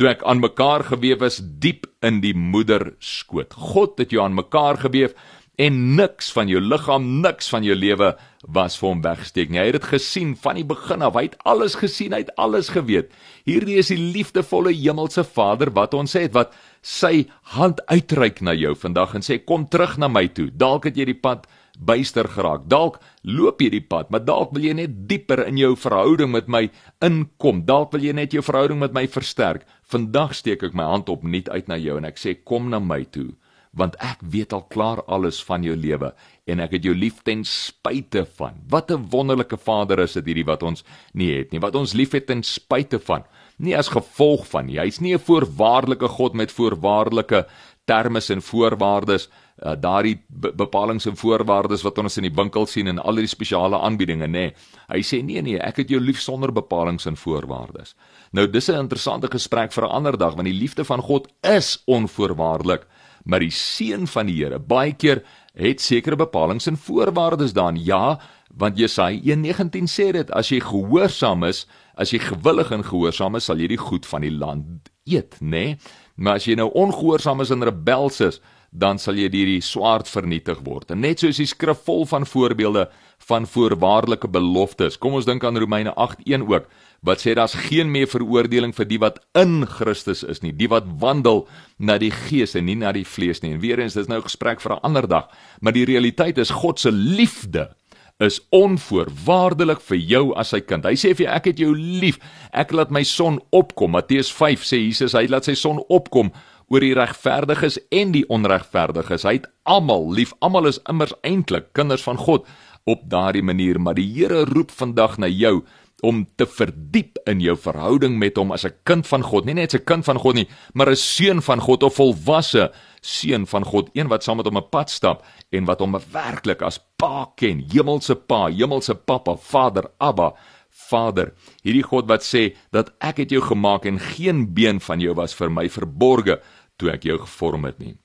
toe 0.00 0.08
ek 0.12 0.24
aan 0.28 0.40
mekaar 0.42 0.86
gewewe 0.88 1.28
is 1.28 1.40
diep 1.62 1.86
in 2.02 2.20
die 2.24 2.34
moeder 2.34 2.94
skoot. 3.02 3.54
God 3.54 4.00
het 4.02 4.12
jou 4.14 4.22
aan 4.24 4.36
mekaar 4.38 4.80
gewewe 4.82 5.14
en 5.60 5.78
niks 5.98 6.30
van 6.32 6.48
jou 6.48 6.60
liggaam, 6.64 7.04
niks 7.22 7.50
van 7.52 7.64
jou 7.66 7.74
lewe 7.76 8.14
was 8.56 8.78
vir 8.80 8.88
hom 8.88 9.02
weggesteek 9.04 9.50
nie. 9.52 9.60
Hy 9.60 9.66
het 9.68 9.76
dit 9.78 9.88
gesien 9.92 10.32
van 10.40 10.56
die 10.58 10.66
begin 10.66 11.04
af. 11.04 11.18
Hy 11.18 11.26
het 11.28 11.36
alles 11.48 11.76
gesien, 11.78 12.14
hy 12.16 12.22
het 12.24 12.32
alles 12.40 12.72
geweet. 12.72 13.12
Hierdie 13.46 13.76
is 13.82 13.92
die 13.92 14.00
liefdevolle 14.00 14.72
hemelse 14.72 15.24
Vader 15.28 15.70
wat 15.76 15.94
ons 15.94 16.16
het 16.18 16.32
wat 16.34 16.56
sy 16.82 17.28
hand 17.54 17.84
uitreik 17.92 18.40
na 18.42 18.56
jou 18.56 18.72
vandag 18.74 19.14
en 19.18 19.26
sê 19.26 19.38
kom 19.44 19.68
terug 19.70 19.98
na 20.00 20.08
my 20.08 20.24
toe. 20.32 20.48
Dalk 20.50 20.88
het 20.88 20.98
jy 20.98 21.12
die 21.12 21.20
pad 21.20 21.46
byster 21.78 22.28
geraak. 22.28 22.66
Dalk 22.70 22.98
loop 23.22 23.60
jy 23.62 23.70
die 23.76 23.84
pad, 23.84 24.10
maar 24.10 24.24
dalk 24.24 24.52
wil 24.54 24.66
jy 24.66 24.74
net 24.76 24.96
dieper 25.08 25.46
in 25.46 25.58
jou 25.60 25.74
verhouding 25.76 26.32
met 26.32 26.48
my 26.48 26.68
inkom. 27.04 27.64
Dalk 27.68 27.92
wil 27.92 28.04
jy 28.04 28.14
net 28.16 28.32
jou 28.36 28.42
verhouding 28.44 28.80
met 28.82 28.94
my 28.96 29.06
versterk. 29.10 29.66
Vandag 29.92 30.34
steek 30.38 30.62
ek 30.62 30.76
my 30.76 30.88
hand 30.88 31.08
op 31.12 31.24
nuut 31.24 31.48
uit 31.48 31.68
na 31.68 31.78
jou 31.80 31.98
en 31.98 32.08
ek 32.08 32.20
sê 32.20 32.36
kom 32.44 32.70
na 32.72 32.80
my 32.80 33.02
toe, 33.04 33.32
want 33.72 33.96
ek 34.04 34.20
weet 34.20 34.52
al 34.52 34.66
klaar 34.72 35.02
alles 35.08 35.40
van 35.44 35.64
jou 35.64 35.74
lewe 35.76 36.12
en 36.50 36.60
ek 36.60 36.74
het 36.76 36.84
jou 36.84 36.94
lief 36.96 37.22
ten 37.24 37.44
spyte 37.46 38.24
van. 38.38 38.58
Wat 38.68 38.90
'n 38.90 39.08
wonderlike 39.10 39.56
Vader 39.56 40.00
is 40.00 40.12
dit 40.12 40.26
hierdie 40.26 40.48
wat 40.48 40.62
ons 40.62 40.84
nie 41.14 41.30
het 41.38 41.52
nie, 41.52 41.60
wat 41.60 41.74
ons 41.74 41.94
liefhet 41.94 42.26
ten 42.26 42.42
spyte 42.42 42.98
van. 42.98 43.24
Nie 43.58 43.76
as 43.76 43.88
gevolg 43.88 44.46
van 44.46 44.66
nie. 44.66 44.78
Hy's 44.78 45.00
nie 45.00 45.14
'n 45.14 45.18
voorwaardelike 45.18 46.08
God 46.08 46.34
met 46.34 46.52
voorwaardelike 46.52 47.46
terme 47.86 48.20
en 48.28 48.42
voorwaardes 48.42 49.28
uh, 49.62 49.74
daardie 49.78 50.16
bepalinge 50.28 51.10
en 51.10 51.16
voorwaardes 51.16 51.84
wat 51.86 51.98
ons 52.02 52.18
in 52.20 52.26
die 52.26 52.34
winkel 52.34 52.66
sien 52.66 52.90
en 52.90 52.98
al 52.98 53.20
die 53.22 53.30
spesiale 53.30 53.78
aanbiedinge 53.78 54.26
nê. 54.26 54.46
Nee. 54.48 54.54
Hy 54.88 55.02
sê 55.06 55.22
nee 55.24 55.42
nee, 55.42 55.60
ek 55.62 55.82
het 55.82 55.92
jou 55.92 56.00
lief 56.02 56.20
sonder 56.20 56.52
bepalinge 56.52 57.06
en 57.08 57.16
voorwaardes. 57.16 57.94
Nou 58.32 58.46
dis 58.46 58.68
'n 58.68 58.84
interessante 58.86 59.28
gesprek 59.30 59.72
vir 59.72 59.84
'n 59.84 59.90
ander 59.90 60.18
dag 60.18 60.34
want 60.34 60.48
die 60.48 60.60
liefde 60.60 60.84
van 60.84 61.00
God 61.00 61.28
is 61.42 61.82
onvoorwaardelik, 61.86 62.86
maar 63.24 63.40
die 63.40 63.50
seën 63.50 64.06
van 64.06 64.26
die 64.26 64.44
Here 64.44 64.58
baie 64.58 64.92
keer 64.92 65.22
het 65.54 65.80
sekere 65.80 66.16
bepalinge 66.16 66.66
en 66.66 66.76
voorwaardes 66.76 67.52
dan. 67.52 67.76
Ja, 67.76 68.18
want 68.56 68.78
Jesaja 68.78 69.18
1:19 69.22 69.86
sê 69.86 70.12
dit 70.12 70.30
as 70.30 70.48
jy 70.48 70.60
gehoorsaam 70.60 71.44
is, 71.44 71.66
as 71.94 72.10
jy 72.10 72.18
gewillig 72.18 72.70
en 72.72 72.84
gehoorsaam 72.84 73.36
is, 73.36 73.44
sal 73.44 73.58
jy 73.58 73.68
die 73.68 73.76
goed 73.76 74.06
van 74.06 74.20
die 74.20 74.30
land 74.30 74.90
eet, 75.04 75.36
nê? 75.40 75.48
Nee? 75.48 75.78
Maar 76.14 76.34
as 76.34 76.44
jy 76.44 76.54
nou 76.54 76.70
ongehoorsaam 76.72 77.40
is 77.40 77.50
en 77.50 77.64
rebels 77.64 78.20
is, 78.20 78.40
dan 78.72 78.98
sal 78.98 79.18
jy 79.20 79.28
deur 79.28 79.50
die 79.50 79.64
swaard 79.64 80.08
vernietig 80.08 80.62
word. 80.64 80.90
En 80.94 81.02
net 81.04 81.20
soos 81.20 81.36
die 81.36 81.48
skrif 81.48 81.84
vol 81.84 82.06
van 82.08 82.24
voorbeelde 82.26 82.86
van 83.28 83.44
voorwaardelike 83.46 84.30
beloftes. 84.32 84.96
Kom 84.98 85.18
ons 85.18 85.28
dink 85.28 85.44
aan 85.44 85.60
Romeine 85.60 85.92
8:1 85.94 86.48
ook 86.48 86.66
wat 87.02 87.20
sê 87.20 87.34
daar's 87.34 87.54
geen 87.68 87.90
meer 87.90 88.06
veroordeling 88.06 88.72
vir 88.74 88.86
die 88.86 88.98
wat 88.98 89.18
in 89.34 89.66
Christus 89.66 90.22
is 90.22 90.40
nie, 90.42 90.52
die 90.52 90.68
wat 90.70 90.86
wandel 91.02 91.48
na 91.78 91.98
die 91.98 92.12
gees 92.14 92.54
en 92.54 92.64
nie 92.64 92.78
na 92.78 92.92
die 92.92 93.04
vlees 93.04 93.42
nie. 93.42 93.52
En 93.52 93.60
weer 93.60 93.78
eens 93.78 93.94
dis 93.94 94.06
nou 94.08 94.18
'n 94.18 94.28
gesprek 94.30 94.60
vir 94.60 94.72
'n 94.72 94.82
ander 94.82 95.08
dag, 95.08 95.28
maar 95.60 95.72
die 95.72 95.84
realiteit 95.84 96.38
is 96.38 96.50
God 96.50 96.80
se 96.80 96.92
liefde 96.92 97.74
is 98.20 98.40
onvoorwaardelik 98.50 99.80
vir 99.80 99.96
jou 99.96 100.34
as 100.38 100.48
sy 100.48 100.60
kind. 100.60 100.84
Hy 100.84 100.94
sê 100.94 101.14
vir 101.16 101.26
jou 101.26 101.34
ek 101.34 101.44
het 101.44 101.58
jou 101.58 101.74
lief. 101.74 102.18
Ek 102.52 102.72
laat 102.72 102.90
my 102.90 103.02
son 103.02 103.40
opkom. 103.50 103.90
Matteus 103.96 104.30
5 104.32 104.62
sê 104.62 104.78
Jesus 104.78 105.12
hy 105.12 105.26
laat 105.26 105.44
sy 105.44 105.54
son 105.54 105.82
opkom 105.88 106.32
oor 106.72 106.80
die 106.80 106.94
regverdiges 106.96 107.76
en 107.92 108.14
die 108.14 108.24
onregverdiges. 108.32 109.26
Hy 109.28 109.36
het 109.40 109.48
almal 109.68 110.08
lief. 110.16 110.32
Almal 110.40 110.70
is 110.70 110.80
immers 110.88 111.12
eintlik 111.20 111.72
kinders 111.76 112.04
van 112.06 112.16
God 112.16 112.48
op 112.88 113.04
daardie 113.06 113.44
manier, 113.44 113.78
maar 113.78 113.94
die 113.94 114.08
Here 114.08 114.46
roep 114.48 114.72
vandag 114.74 115.18
na 115.20 115.28
jou 115.28 115.60
om 116.02 116.24
te 116.36 116.48
verdiep 116.50 117.20
in 117.30 117.38
jou 117.44 117.54
verhouding 117.54 118.16
met 118.18 118.36
hom 118.36 118.50
as 118.52 118.64
'n 118.64 118.74
kind 118.84 119.06
van 119.06 119.22
God, 119.22 119.44
nie 119.44 119.54
net 119.54 119.74
'n 119.74 119.84
kind 119.84 120.04
van 120.04 120.18
God 120.18 120.34
nie, 120.34 120.48
maar 120.74 120.90
'n 120.90 120.96
seun 120.96 121.42
van 121.42 121.60
God 121.60 121.82
of 121.82 121.94
volwasse 121.94 122.72
seun 123.00 123.46
van 123.46 123.64
God, 123.64 123.90
een 123.92 124.08
wat 124.08 124.24
saam 124.24 124.36
met 124.36 124.46
hom 124.46 124.56
'n 124.56 124.68
pad 124.70 124.90
stap 124.90 125.24
en 125.52 125.64
wat 125.64 125.78
hom 125.78 125.96
werklik 126.12 126.62
as 126.62 126.80
Pa 126.96 127.32
ken, 127.36 127.64
hemelse 127.72 128.14
Pa, 128.14 128.48
hemelse 128.48 128.94
Pappa, 128.94 129.36
Vader, 129.36 129.90
Abba, 129.98 130.34
Vader, 130.70 131.32
hierdie 131.62 131.84
God 131.84 132.08
wat 132.08 132.22
sê 132.22 132.56
dat 132.72 132.92
ek 133.00 133.16
het 133.16 133.30
jou 133.30 133.40
gemaak 133.40 133.86
en 133.86 133.98
geen 133.98 134.54
been 134.54 134.80
van 134.80 135.00
jou 135.00 135.14
was 135.14 135.34
vir 135.34 135.50
my 135.50 135.68
verborge 135.68 136.40
toe 136.76 136.92
ek 136.92 137.04
jou 137.08 137.18
gevorm 137.22 137.64
het 137.68 137.78
nie. 137.78 137.96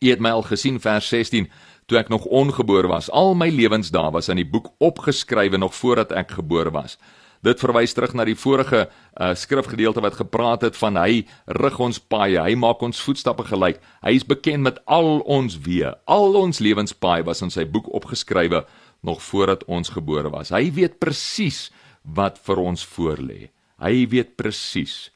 U 0.00 0.10
het 0.10 0.20
my 0.20 0.34
al 0.34 0.46
gesien 0.46 0.80
vers 0.82 1.08
16 1.08 1.48
toe 1.86 1.98
ek 2.00 2.08
nog 2.08 2.24
ongebore 2.24 2.88
was. 2.88 3.10
Al 3.10 3.34
my 3.38 3.50
lewensdae 3.52 4.12
was 4.14 4.30
in 4.32 4.40
die 4.40 4.48
boek 4.48 4.72
opgeskrywe 4.82 5.60
nog 5.60 5.74
voordat 5.76 6.14
ek 6.16 6.38
gebore 6.38 6.72
was. 6.74 6.96
Dit 7.44 7.60
verwys 7.60 7.92
terug 7.92 8.14
na 8.16 8.24
die 8.24 8.38
vorige 8.40 8.86
uh, 8.86 9.34
skrifgedeelte 9.36 10.00
wat 10.00 10.16
gepraat 10.16 10.62
het 10.64 10.78
van 10.80 10.96
hy 10.96 11.26
rig 11.60 11.76
ons 11.80 12.00
paaie, 12.00 12.40
hy 12.40 12.54
maak 12.56 12.80
ons 12.82 13.02
voetstappe 13.04 13.44
gelyk. 13.50 13.82
Hy 14.00 14.14
is 14.16 14.24
bekend 14.24 14.64
met 14.64 14.78
al 14.88 15.20
ons 15.20 15.58
weë. 15.66 15.92
Al 16.08 16.38
ons 16.40 16.62
lewenspaai 16.64 17.20
was 17.28 17.44
in 17.44 17.52
sy 17.52 17.66
boek 17.68 17.90
opgeskrywe 17.92 18.64
nog 19.04 19.20
voordat 19.22 19.66
ons 19.68 19.92
gebore 19.92 20.32
was. 20.32 20.54
Hy 20.56 20.70
weet 20.72 20.96
presies 21.02 21.68
wat 22.16 22.40
vir 22.46 22.64
ons 22.64 22.86
voorlê. 22.94 23.50
Hy 23.82 23.94
weet 24.08 24.38
presies. 24.40 25.10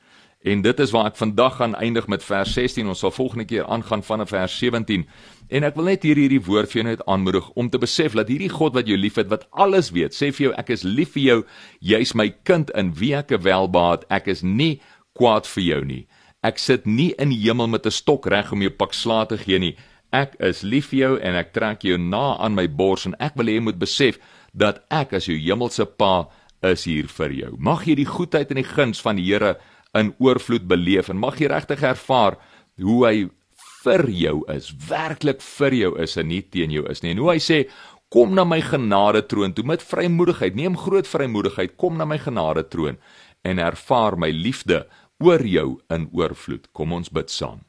En 0.48 0.62
dit 0.62 0.78
is 0.80 0.90
waar 0.90 1.10
ek 1.10 1.18
vandag 1.20 1.56
gaan 1.58 1.74
eindig 1.76 2.06
met 2.08 2.22
vers 2.24 2.52
16. 2.56 2.88
Ons 2.88 3.02
sal 3.04 3.12
volgende 3.12 3.44
keer 3.44 3.66
aangaan 3.68 4.02
vanaf 4.02 4.30
vers 4.32 4.54
17. 4.58 5.02
En 5.48 5.66
ek 5.66 5.74
wil 5.76 5.90
net 5.90 6.06
hier 6.06 6.16
hierdie 6.16 6.40
woord 6.46 6.70
vir 6.72 6.80
jou 6.80 6.84
net 6.88 7.02
aanmoedig 7.04 7.50
om 7.60 7.68
te 7.68 7.80
besef 7.82 8.16
dat 8.16 8.30
hierdie 8.32 8.48
God 8.52 8.72
wat 8.78 8.88
jou 8.88 8.96
liefhet, 8.96 9.28
wat 9.28 9.44
alles 9.52 9.90
weet, 9.92 10.16
sê 10.16 10.30
vir 10.32 10.46
jou 10.46 10.54
ek 10.56 10.72
is 10.72 10.86
lief 10.88 11.12
vir 11.18 11.24
jou. 11.24 11.36
Jy's 11.84 12.14
my 12.16 12.30
kind 12.48 12.72
in 12.80 12.94
wie 12.96 13.12
ek 13.18 13.36
welbaat. 13.44 14.08
Ek 14.08 14.30
is 14.32 14.40
nie 14.40 14.78
kwaad 15.18 15.48
vir 15.52 15.64
jou 15.66 15.82
nie. 15.84 16.00
Ek 16.40 16.60
sit 16.62 16.88
nie 16.88 17.10
in 17.20 17.28
die 17.34 17.42
hemel 17.44 17.68
met 17.68 17.84
'n 17.84 17.92
stok 17.92 18.26
reg 18.32 18.52
om 18.52 18.62
jou 18.62 18.70
pak 18.70 18.94
sla 18.94 19.24
te 19.26 19.36
gee 19.36 19.58
nie. 19.58 19.76
Ek 20.12 20.36
is 20.40 20.62
lief 20.62 20.88
vir 20.90 20.98
jou 20.98 21.20
en 21.20 21.34
ek 21.34 21.52
trek 21.52 21.82
jou 21.84 21.98
na 21.98 22.38
aan 22.40 22.54
my 22.54 22.66
bors 22.66 23.04
en 23.06 23.14
ek 23.20 23.36
wil 23.36 23.46
hê 23.46 23.60
jy 23.60 23.60
moet 23.60 23.78
besef 23.78 24.18
dat 24.54 24.80
ek 24.90 25.12
as 25.12 25.26
jou 25.26 25.36
hemelse 25.36 25.84
Pa 25.84 26.28
is 26.62 26.84
hier 26.84 27.06
vir 27.06 27.30
jou. 27.30 27.56
Mag 27.58 27.84
jy 27.86 27.94
die 27.94 28.08
goedheid 28.08 28.50
en 28.50 28.56
die 28.56 28.64
guns 28.64 29.00
van 29.00 29.16
die 29.16 29.24
Here 29.24 29.58
in 29.94 30.12
oorvloed 30.18 30.68
beleef 30.68 31.08
en 31.08 31.20
mag 31.20 31.38
jy 31.40 31.48
regtig 31.50 31.82
ervaar 31.82 32.38
hoe 32.82 33.00
hy 33.06 33.28
vir 33.84 34.08
jou 34.10 34.36
is, 34.52 34.72
werklik 34.88 35.40
vir 35.44 35.74
jou 35.74 35.92
is 36.02 36.16
en 36.20 36.28
nie 36.28 36.42
teen 36.42 36.72
jou 36.74 36.84
is 36.90 37.02
nie. 37.02 37.14
En 37.14 37.22
hoe 37.22 37.32
hy 37.32 37.38
sê, 37.42 37.60
kom 38.12 38.34
na 38.36 38.44
my 38.48 38.60
genade 38.64 39.22
troon 39.28 39.54
toe 39.54 39.64
met 39.66 39.84
vrymoedigheid, 39.84 40.56
neem 40.56 40.76
groot 40.78 41.08
vrymoedigheid, 41.08 41.76
kom 41.80 41.98
na 41.98 42.06
my 42.08 42.18
genade 42.20 42.66
troon 42.72 42.98
en 43.46 43.62
ervaar 43.62 44.18
my 44.18 44.30
liefde 44.34 44.84
oor 45.22 45.42
jou 45.46 45.78
in 45.94 46.08
oorvloed. 46.14 46.68
Kom 46.72 46.94
ons 46.96 47.10
bid 47.12 47.30
saam. 47.32 47.64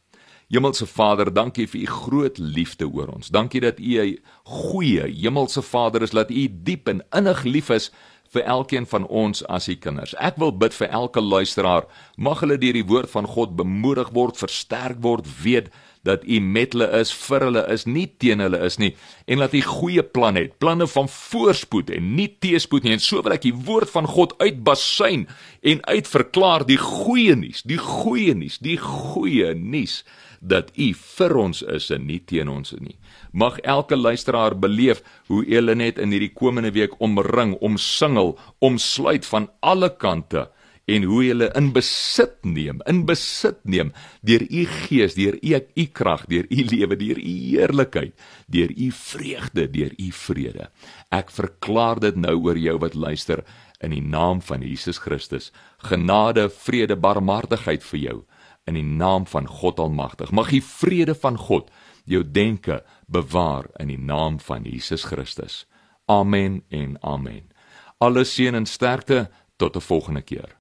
Hemelse 0.50 0.88
Vader, 0.90 1.30
dankie 1.30 1.68
vir 1.70 1.84
u 1.84 1.90
groot 1.94 2.40
liefde 2.42 2.88
oor 2.90 3.12
ons. 3.14 3.30
Dankie 3.30 3.62
dat 3.62 3.80
u 3.80 4.02
'n 4.02 4.18
goeie 4.44 5.06
Hemelse 5.06 5.62
Vader 5.62 6.02
is, 6.02 6.12
dat 6.12 6.32
u 6.32 6.48
diep 6.50 6.88
en 6.88 7.04
innig 7.12 7.44
lief 7.44 7.70
is 7.70 7.92
vir 8.34 8.46
elkeen 8.46 8.86
van 8.90 9.08
ons 9.08 9.44
as 9.50 9.68
u 9.68 9.76
kinders. 9.76 10.16
Ek 10.22 10.38
wil 10.42 10.54
bid 10.56 10.74
vir 10.78 10.90
elke 10.94 11.22
luisteraar, 11.22 11.88
mag 12.18 12.44
hulle 12.44 12.60
deur 12.62 12.78
die 12.78 12.86
woord 12.86 13.12
van 13.12 13.28
God 13.28 13.56
bemoedig 13.58 14.12
word, 14.14 14.38
versterk 14.38 15.02
word, 15.02 15.28
weet 15.44 15.72
dat 16.08 16.24
u 16.24 16.40
met 16.40 16.74
hulle 16.74 16.88
is, 17.00 17.12
vir 17.12 17.44
hulle 17.50 17.64
is, 17.74 17.84
nie 17.86 18.08
teen 18.22 18.40
hulle 18.40 18.62
is 18.64 18.78
nie 18.80 18.94
en 19.28 19.44
dat 19.44 19.54
u 19.54 19.62
goeie 19.66 20.04
planne 20.04 20.46
het, 20.46 20.56
planne 20.64 20.88
van 20.88 21.10
voorspoed 21.12 21.92
en 21.94 22.14
nie 22.16 22.30
teëspoed 22.42 22.86
nie. 22.86 22.96
En 22.96 23.04
so 23.04 23.22
wil 23.26 23.36
ek 23.36 23.44
die 23.44 23.56
woord 23.68 23.92
van 23.92 24.08
God 24.10 24.38
uitbasyn 24.40 25.28
en 25.62 25.84
uitverklaar 25.92 26.66
die 26.70 26.80
goeie 26.80 27.36
nuus, 27.38 27.66
die 27.68 27.82
goeie 27.82 28.34
nuus, 28.38 28.62
die 28.64 28.80
goeie 28.80 29.52
nuus 29.54 30.02
dat 30.40 30.72
u 30.78 30.92
vir 30.94 31.36
ons 31.38 31.62
is 31.62 31.90
en 31.92 32.06
nie 32.08 32.20
teen 32.26 32.50
ons 32.50 32.74
nie. 32.80 32.96
Mag 33.32 33.60
elke 33.60 33.98
luisteraar 33.98 34.56
beleef 34.60 35.04
hoe 35.28 35.44
hulle 35.46 35.76
net 35.76 36.00
in 36.00 36.14
hierdie 36.16 36.34
komende 36.34 36.72
week 36.76 36.96
omring, 37.00 37.56
omsingel, 37.62 38.38
omsluit 38.60 39.26
van 39.26 39.50
alle 39.60 39.92
kante 39.98 40.48
en 40.90 41.06
hoe 41.06 41.22
hulle 41.28 41.50
in 41.58 41.70
besit 41.74 42.40
neem, 42.48 42.80
in 42.90 43.04
besit 43.06 43.60
neem 43.70 43.92
deur 44.26 44.42
u 44.42 44.64
gees, 44.66 45.14
deur 45.18 45.38
u 45.38 45.60
u 45.76 45.86
krag, 45.94 46.26
deur 46.32 46.48
u 46.50 46.64
lewe, 46.72 46.98
deur 46.98 47.20
u 47.20 47.36
heerlikheid, 47.52 48.16
deur 48.48 48.74
u 48.74 48.90
vreugde, 48.92 49.68
deur 49.70 49.94
u 49.98 50.10
vrede. 50.12 50.70
Ek 51.14 51.30
verklaar 51.30 52.02
dit 52.02 52.18
nou 52.18 52.36
oor 52.48 52.58
jou 52.58 52.78
wat 52.82 52.98
luister 52.98 53.44
in 53.84 53.94
die 53.94 54.04
naam 54.04 54.42
van 54.42 54.66
Jesus 54.66 55.00
Christus. 55.00 55.52
Genade, 55.78 56.50
vrede, 56.50 56.98
barmhartigheid 56.98 57.86
vir 57.92 58.00
jou 58.00 58.18
in 58.64 58.74
die 58.74 58.84
naam 58.84 59.28
van 59.28 59.48
God 59.48 59.80
Almagtig. 59.80 60.32
Mag 60.32 60.50
die 60.50 60.64
vrede 60.64 61.16
van 61.16 61.38
God 61.38 61.72
jou 62.06 62.24
denke 62.32 62.84
bewaar 63.08 63.66
in 63.78 63.88
die 63.88 64.00
naam 64.00 64.40
van 64.40 64.64
Jesus 64.64 65.04
Christus. 65.04 65.66
Amen 66.06 66.64
en 66.70 66.98
amen. 67.02 67.52
Alle 67.98 68.24
seën 68.24 68.56
en 68.56 68.66
sterkte 68.66 69.30
tot 69.58 69.76
'n 69.76 69.82
volgende 69.82 70.22
keer. 70.22 70.56